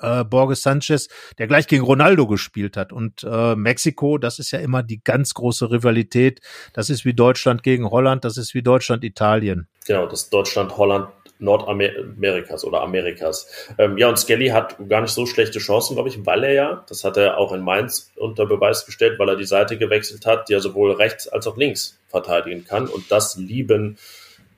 [0.00, 2.92] äh, Borges Sanchez, der gleich gegen Ronaldo gespielt hat.
[2.92, 6.40] Und äh, Mexiko, das ist ja immer die ganz große Rivalität.
[6.72, 9.68] Das ist wie Deutschland gegen Holland, das ist wie Deutschland Italien.
[9.86, 11.08] Genau, das Deutschland Holland
[11.40, 13.48] Nordamerikas oder Amerikas.
[13.78, 16.84] Ähm, ja, und Skelly hat gar nicht so schlechte Chancen, glaube ich, weil er ja,
[16.86, 20.48] das hat er auch in Mainz unter Beweis gestellt, weil er die Seite gewechselt hat,
[20.48, 22.86] die er sowohl rechts als auch links verteidigen kann.
[22.86, 23.96] Und das lieben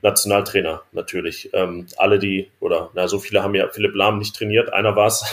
[0.03, 1.49] Nationaltrainer natürlich.
[1.53, 5.07] Ähm, alle, die, oder na, so viele haben ja Philipp Lahm nicht trainiert, einer war
[5.07, 5.23] es,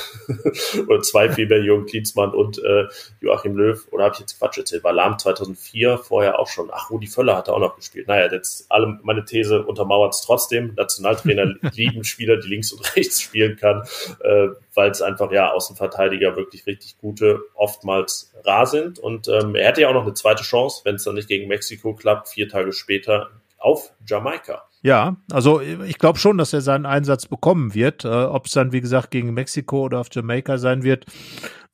[0.88, 2.86] oder zwei vielmehr, Jürgen Klinsmann und äh,
[3.20, 6.70] Joachim Löw, oder habe ich jetzt Quatsch erzählt, war Lahm 2004 vorher auch schon.
[6.72, 8.06] Ach, Rudi Völler hat er auch noch gespielt.
[8.06, 10.74] Naja, jetzt alle meine These untermauert es trotzdem.
[10.76, 13.82] Nationaltrainer lieben Spieler, die links und rechts spielen kann,
[14.20, 19.00] äh, weil es einfach ja Außenverteidiger wirklich richtig gute, oftmals rar sind.
[19.00, 21.48] Und ähm, er hätte ja auch noch eine zweite Chance, wenn es dann nicht gegen
[21.48, 23.30] Mexiko klappt, vier Tage später
[23.60, 24.62] auf Jamaika.
[24.82, 28.04] Ja, also ich glaube schon, dass er seinen Einsatz bekommen wird.
[28.04, 31.04] Äh, Ob es dann, wie gesagt, gegen Mexiko oder auf Jamaika sein wird,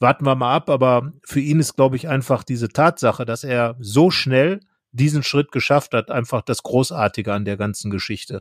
[0.01, 0.69] warten wir mal ab.
[0.69, 4.61] Aber für ihn ist, glaube ich, einfach diese Tatsache, dass er so schnell
[4.91, 8.41] diesen Schritt geschafft hat, einfach das Großartige an der ganzen Geschichte.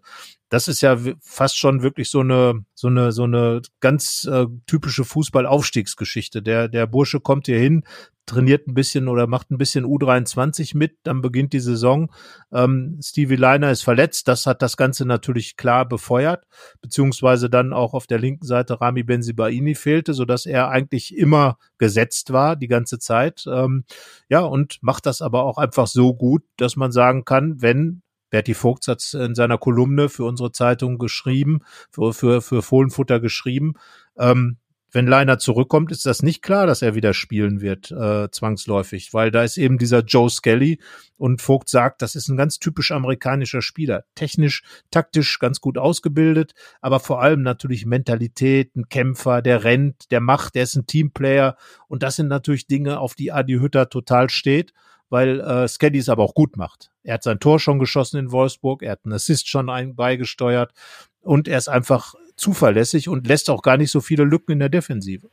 [0.50, 5.04] Das ist ja fast schon wirklich so eine, so eine, so eine ganz äh, typische
[5.04, 6.41] Fußballaufstiegsgeschichte.
[6.41, 7.84] Der, der Bursche kommt hier hin,
[8.26, 12.11] trainiert ein bisschen oder macht ein bisschen U23 mit, dann beginnt die Saison.
[12.51, 16.45] Ähm, Stevie Liner ist verletzt, das hat das Ganze natürlich klar befeuert,
[16.82, 21.57] beziehungsweise dann auch auf der linken Seite Rami Benzibaini fehlte, so dass er eigentlich immer
[21.78, 23.45] gesetzt war die ganze Zeit.
[23.47, 23.84] Ähm,
[24.30, 28.53] ja, und macht das aber auch einfach so gut, dass man sagen kann, wenn Berti
[28.53, 31.59] Vogt hat in seiner Kolumne für unsere Zeitung geschrieben,
[31.91, 33.76] für, für, für Fohlenfutter geschrieben,
[34.17, 34.57] ähm,
[34.96, 39.30] wenn Leiner zurückkommt, ist das nicht klar, dass er wieder spielen wird, äh, zwangsläufig, weil
[39.30, 40.80] da ist eben dieser Joe Skelly
[41.18, 44.06] und Vogt sagt, das ist ein ganz typisch amerikanischer Spieler.
[44.16, 50.22] Technisch, taktisch ganz gut ausgebildet, aber vor allem natürlich Mentalität, ein Kämpfer, der rennt, der
[50.22, 51.58] macht, der ist ein Teamplayer
[51.89, 54.74] und das sind natürlich Dinge, auf die Adi Hütter total steht
[55.10, 56.91] weil äh, Skelly es aber auch gut macht.
[57.04, 60.74] Er hat sein Tor schon geschossen in Wolfsburg, er hat einen Assist schon ein, beigesteuert
[61.22, 64.70] und er ist einfach zuverlässig und lässt auch gar nicht so viele Lücken in der
[64.70, 65.28] Defensive.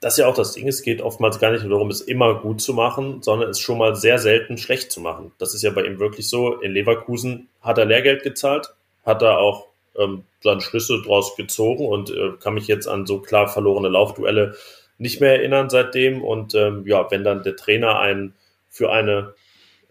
[0.00, 2.60] Das ist ja auch das Ding, es geht oftmals gar nicht darum, es immer gut
[2.60, 5.32] zu machen, sondern es schon mal sehr selten schlecht zu machen.
[5.38, 6.54] Das ist ja bei ihm wirklich so.
[6.60, 9.66] In Leverkusen hat er Lehrgeld gezahlt, hat er auch
[9.98, 14.56] ähm, seine Schlüsse draus gezogen und äh, kann mich jetzt an so klar verlorene Laufduelle
[14.98, 16.22] nicht mehr erinnern seitdem.
[16.22, 18.34] Und ähm, ja, wenn dann der Trainer einen
[18.70, 19.34] für eine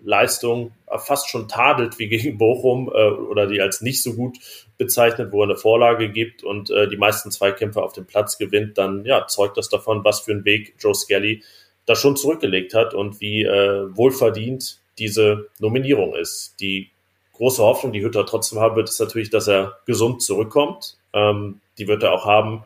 [0.03, 4.38] Leistung fast schon tadelt wie gegen Bochum äh, oder die als nicht so gut
[4.78, 8.78] bezeichnet, wo er eine Vorlage gibt und äh, die meisten Zweikämpfe auf dem Platz gewinnt,
[8.78, 11.43] dann ja, zeugt das davon, was für einen Weg Joe Skelly
[11.86, 16.55] da schon zurückgelegt hat und wie äh, wohlverdient diese Nominierung ist.
[16.59, 16.89] Die
[17.34, 20.97] große Hoffnung, die Hütter trotzdem haben wird, ist natürlich, dass er gesund zurückkommt.
[21.13, 22.63] Ähm, die wird er auch haben,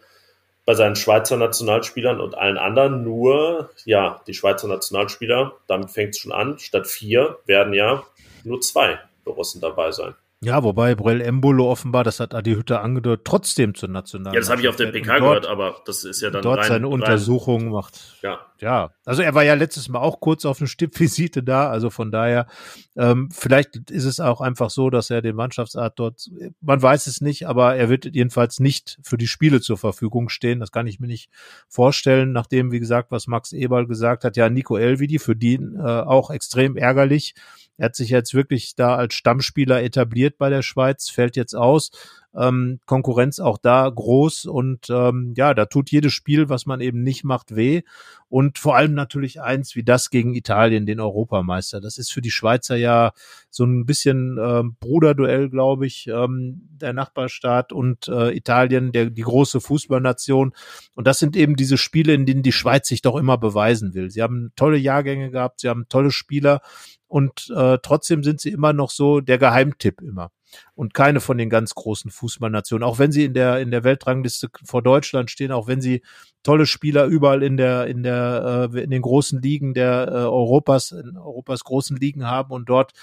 [0.65, 6.19] bei seinen Schweizer Nationalspielern und allen anderen nur, ja, die Schweizer Nationalspieler, damit fängt es
[6.19, 8.03] schon an, statt vier werden ja
[8.43, 10.13] nur zwei Borussen dabei sein.
[10.41, 14.33] Ja, wobei Brell Embolo offenbar, das hat Adi Hütter angedeutet, trotzdem zur Nationalen.
[14.33, 16.67] Ja, das habe ich auf dem PK gehört, aber das ist ja dann dort rein,
[16.67, 18.17] seine rein, Untersuchung macht.
[18.21, 18.39] Ja.
[18.61, 22.09] Ja, also er war ja letztes Mal auch kurz auf eine Stippvisite da, also von
[22.09, 22.47] daher
[22.95, 26.29] ähm, vielleicht ist es auch einfach so, dass er den Mannschaftsart dort,
[26.61, 30.61] man weiß es nicht, aber er wird jedenfalls nicht für die Spiele zur Verfügung stehen.
[30.61, 31.29] Das kann ich mir nicht
[31.67, 35.81] vorstellen, nachdem wie gesagt, was Max Eberl gesagt hat, ja Nico Elvidi für die äh,
[35.81, 37.35] auch extrem ärgerlich
[37.79, 41.91] er hat sich jetzt wirklich da als Stammspieler etabliert bei der Schweiz, fällt jetzt aus.
[42.35, 47.01] Ähm, Konkurrenz auch da groß und ähm, ja, da tut jedes Spiel, was man eben
[47.01, 47.81] nicht macht, weh.
[48.27, 51.81] Und vor allem natürlich eins wie das gegen Italien, den Europameister.
[51.81, 53.13] Das ist für die Schweizer ja
[53.49, 59.23] so ein bisschen ähm, Bruderduell, glaube ich, ähm, der Nachbarstaat und äh, Italien, der, die
[59.23, 60.53] große Fußballnation.
[60.95, 64.11] Und das sind eben diese Spiele, in denen die Schweiz sich doch immer beweisen will.
[64.11, 66.61] Sie haben tolle Jahrgänge gehabt, sie haben tolle Spieler
[67.09, 70.31] und äh, trotzdem sind sie immer noch so der Geheimtipp immer.
[70.75, 72.87] Und keine von den ganz großen Fußballnationen.
[72.87, 76.03] Auch wenn sie in der in der Weltrangliste vor Deutschland stehen, auch wenn sie
[76.43, 80.91] tolle Spieler überall in der in der äh, in den großen Ligen der äh, Europas
[80.91, 82.93] in Europas großen Ligen haben und dort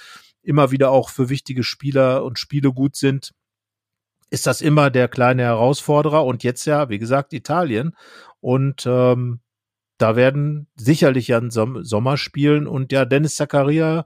[0.43, 3.33] immer wieder auch für wichtige Spieler und Spiele gut sind,
[4.31, 6.25] ist das immer der kleine Herausforderer.
[6.25, 7.97] Und jetzt ja, wie gesagt, Italien.
[8.41, 9.41] Und ähm,
[9.99, 14.05] da werden sicherlich ja Som Sommer spielen und ja, Dennis Zakaria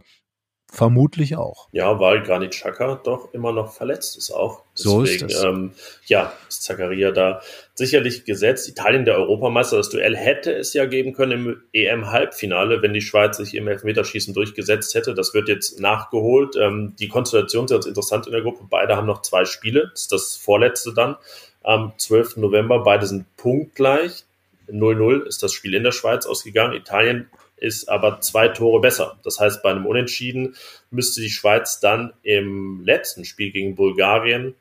[0.72, 1.68] vermutlich auch.
[1.72, 4.62] Ja, weil Granit Xhaka doch immer noch verletzt ist auch.
[4.78, 5.42] Deswegen, so ist es.
[5.42, 5.72] Ähm,
[6.06, 7.42] ja, ist Zaccaria da
[7.74, 8.68] sicherlich gesetzt.
[8.68, 13.36] Italien der Europameister, das Duell hätte es ja geben können im EM-Halbfinale, wenn die Schweiz
[13.36, 15.14] sich im Elfmeterschießen durchgesetzt hätte.
[15.14, 16.56] Das wird jetzt nachgeholt.
[16.56, 18.64] Ähm, die Konstellation ist ganz interessant in der Gruppe.
[18.70, 19.88] Beide haben noch zwei Spiele.
[19.90, 21.16] Das ist das vorletzte dann
[21.62, 22.36] am 12.
[22.36, 22.84] November.
[22.84, 24.24] Beide sind punktgleich.
[24.72, 26.74] 0-0 ist das Spiel in der Schweiz ausgegangen.
[26.74, 29.18] Italien ist aber zwei Tore besser.
[29.22, 30.56] Das heißt, bei einem Unentschieden
[30.90, 34.54] müsste die Schweiz dann im letzten Spiel gegen Bulgarien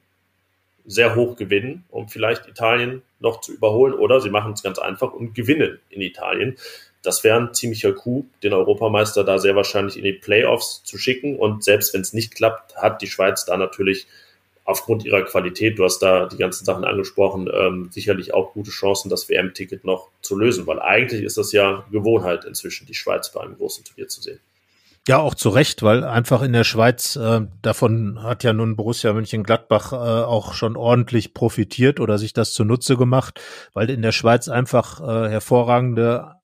[0.86, 3.93] sehr hoch gewinnen, um vielleicht Italien noch zu überholen.
[3.93, 6.57] Oder sie machen es ganz einfach und gewinnen in Italien.
[7.01, 11.38] Das wäre ein ziemlicher Coup, den Europameister da sehr wahrscheinlich in die Playoffs zu schicken.
[11.38, 14.07] Und selbst wenn es nicht klappt, hat die Schweiz da natürlich
[14.70, 19.09] aufgrund ihrer Qualität, du hast da die ganzen Sachen angesprochen, ähm, sicherlich auch gute Chancen,
[19.09, 23.41] das WM-Ticket noch zu lösen, weil eigentlich ist das ja Gewohnheit inzwischen, die Schweiz bei
[23.41, 24.39] einem großen Turnier zu sehen.
[25.07, 29.11] Ja, auch zu Recht, weil einfach in der Schweiz, äh, davon hat ja nun Borussia
[29.11, 33.41] Mönchengladbach äh, auch schon ordentlich profitiert oder sich das zunutze gemacht,
[33.74, 36.36] weil in der Schweiz einfach äh, hervorragende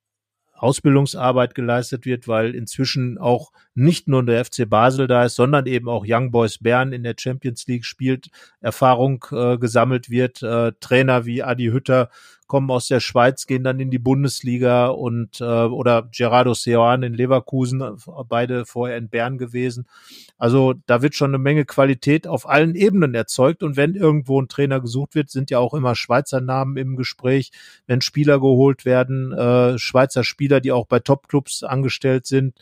[0.55, 5.89] Ausbildungsarbeit geleistet wird, weil inzwischen auch nicht nur der FC Basel da ist, sondern eben
[5.89, 8.29] auch Young Boys Bern in der Champions League spielt,
[8.61, 12.09] Erfahrung äh, gesammelt wird, äh, Trainer wie Adi Hütter
[12.47, 17.13] kommen aus der Schweiz, gehen dann in die Bundesliga und äh, oder Gerardo Seoane in
[17.13, 17.97] Leverkusen,
[18.29, 19.87] beide vorher in Bern gewesen.
[20.37, 24.47] Also da wird schon eine Menge Qualität auf allen Ebenen erzeugt und wenn irgendwo ein
[24.47, 27.51] Trainer gesucht wird, sind ja auch immer Schweizer Namen im Gespräch,
[27.87, 32.55] wenn Spieler geholt werden, äh, Schweizer Spieler, die auch bei Topclubs angestellt sind.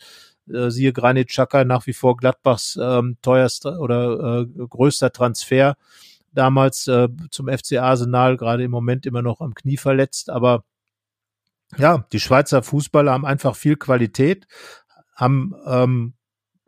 [0.52, 5.76] Äh, siehe Granit Xhaka nach wie vor Gladbachs ähm, teuerster oder äh, größter Transfer
[6.34, 10.30] damals äh, zum FC Arsenal, gerade im Moment immer noch am Knie verletzt.
[10.30, 10.64] Aber
[11.76, 14.46] ja, die Schweizer Fußballer haben einfach viel Qualität,
[15.14, 16.14] haben ähm,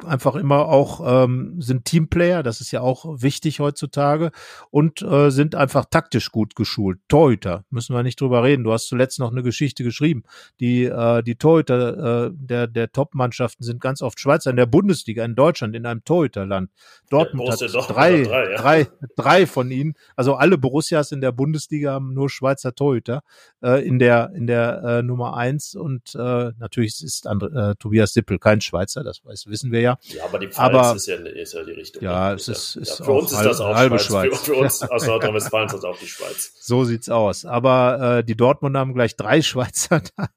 [0.05, 4.31] einfach immer auch ähm, sind Teamplayer, das ist ja auch wichtig heutzutage
[4.71, 6.99] und äh, sind einfach taktisch gut geschult.
[7.09, 8.65] Torhüter, müssen wir nicht drüber reden.
[8.65, 10.25] Du hast zuletzt noch eine Geschichte geschrieben.
[10.61, 15.25] Die äh, die Torhüter äh, der der Top-Mannschaften sind ganz oft Schweizer in der Bundesliga
[15.25, 16.71] in Deutschland in einem Torhüterland.
[17.09, 18.57] Dortmund hat drei, drei, ja.
[18.57, 19.95] drei, drei von ihnen.
[20.15, 23.23] Also alle Borussias in der Bundesliga haben nur Schweizer Torhüter
[23.63, 28.13] äh, in der in der äh, Nummer eins und äh, natürlich ist Andre, äh, Tobias
[28.13, 29.99] Sippel kein Schweizer, das weiß, wissen wir ja ja.
[30.03, 32.03] Ja, aber die Pfalz aber, ist, ja, ist ja die Richtung.
[32.03, 34.27] Ja, es ist, ist ja, für uns ist das auch halbe Schweiz.
[34.27, 34.41] Schweiz.
[34.41, 36.53] Für, für, uns aus Nordrhein-Westfalen ist das auch die Schweiz.
[36.61, 37.45] So sieht's aus.
[37.45, 40.29] Aber äh, die Dortmund haben gleich drei Schweizer da,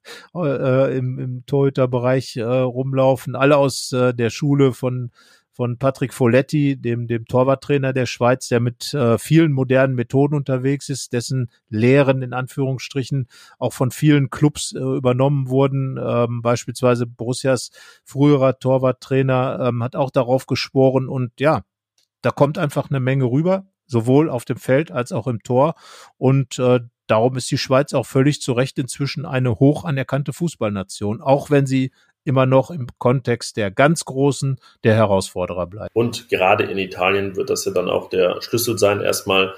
[0.44, 5.10] äh, im, im Torhüterbereich äh, rumlaufen, alle aus äh, der Schule von
[5.60, 10.88] von Patrick Folletti, dem, dem Torwarttrainer der Schweiz, der mit äh, vielen modernen Methoden unterwegs
[10.88, 16.00] ist, dessen Lehren in Anführungsstrichen auch von vielen Clubs äh, übernommen wurden.
[16.02, 17.72] Ähm, beispielsweise Borussias
[18.04, 21.60] früherer Torwarttrainer ähm, hat auch darauf geschworen und ja,
[22.22, 25.74] da kommt einfach eine Menge rüber, sowohl auf dem Feld als auch im Tor
[26.16, 26.80] und äh,
[27.10, 31.66] Darum ist die Schweiz auch völlig zu Recht inzwischen eine hoch anerkannte Fußballnation, auch wenn
[31.66, 31.90] sie
[32.30, 35.90] immer noch im Kontext der ganz Großen der Herausforderer bleibt.
[35.94, 39.54] Und gerade in Italien wird das ja dann auch der Schlüssel sein, erstmal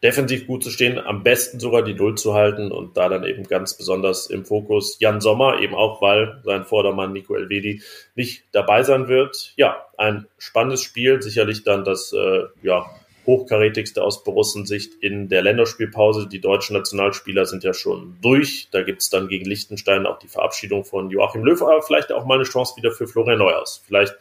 [0.00, 3.44] defensiv gut zu stehen, am besten sogar die Null zu halten und da dann eben
[3.44, 7.82] ganz besonders im Fokus Jan Sommer, eben auch weil sein Vordermann Nico Elvedi
[8.14, 9.52] nicht dabei sein wird.
[9.56, 12.86] Ja, ein spannendes Spiel, sicherlich dann das äh, ja,
[13.26, 16.28] hochkarätigste aus Borussensicht in der Länderspielpause.
[16.28, 18.68] Die deutschen Nationalspieler sind ja schon durch.
[18.72, 22.34] Da gibt's dann gegen Liechtenstein auch die Verabschiedung von Joachim Löw, aber vielleicht auch mal
[22.34, 23.82] eine Chance wieder für Florian Neuhaus.
[23.86, 24.16] Vielleicht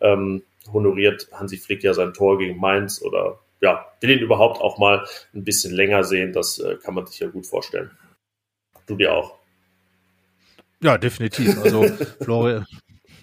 [0.00, 0.42] ähm,
[0.72, 5.06] honoriert Hansi Flick ja sein Tor gegen Mainz oder ja, will ihn überhaupt auch mal
[5.34, 6.32] ein bisschen länger sehen.
[6.32, 7.90] Das äh, kann man sich ja gut vorstellen.
[8.86, 9.38] Du dir auch.
[10.82, 11.56] Ja, definitiv.
[11.62, 11.84] Also
[12.20, 12.66] Florian,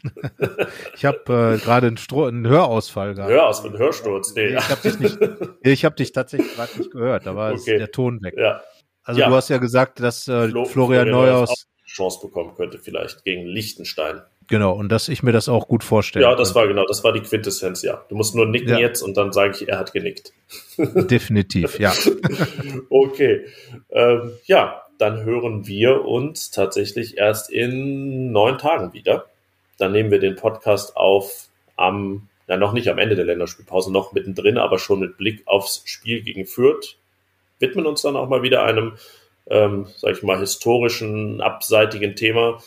[0.95, 3.31] ich habe äh, gerade einen, einen, Hörausfall gehabt.
[3.31, 4.55] Höraus, einen Hörsturz, nee.
[4.55, 5.17] Ich habe dich, nicht,
[5.61, 7.77] ich hab dich tatsächlich gerade nicht gehört, da war okay.
[7.77, 8.35] der Ton weg.
[8.37, 8.61] Ja.
[9.03, 9.29] Also ja.
[9.29, 13.45] du hast ja gesagt, dass äh, Flo, Florian, Florian Neuhaus Chance bekommen könnte, vielleicht gegen
[13.45, 14.21] Liechtenstein.
[14.47, 16.25] Genau, und dass ich mir das auch gut vorstelle.
[16.25, 18.03] Ja, das war genau, das war die Quintessenz, ja.
[18.09, 18.79] Du musst nur nicken ja.
[18.79, 20.33] jetzt und dann sage ich, er hat genickt.
[20.77, 21.93] Definitiv, ja.
[22.89, 23.45] okay.
[23.89, 29.25] Ähm, ja, dann hören wir uns tatsächlich erst in neun Tagen wieder.
[29.81, 34.13] Dann nehmen wir den Podcast auf am, ja noch nicht am Ende der Länderspielpause, noch
[34.13, 36.97] mittendrin, aber schon mit Blick aufs Spiel gegen Fürth.
[37.59, 38.97] Widmen uns dann auch mal wieder einem,
[39.49, 42.61] ähm, sag ich mal, historischen, abseitigen Thema.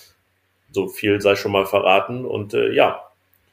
[0.72, 2.24] So viel sei schon mal verraten.
[2.24, 3.00] Und äh, ja,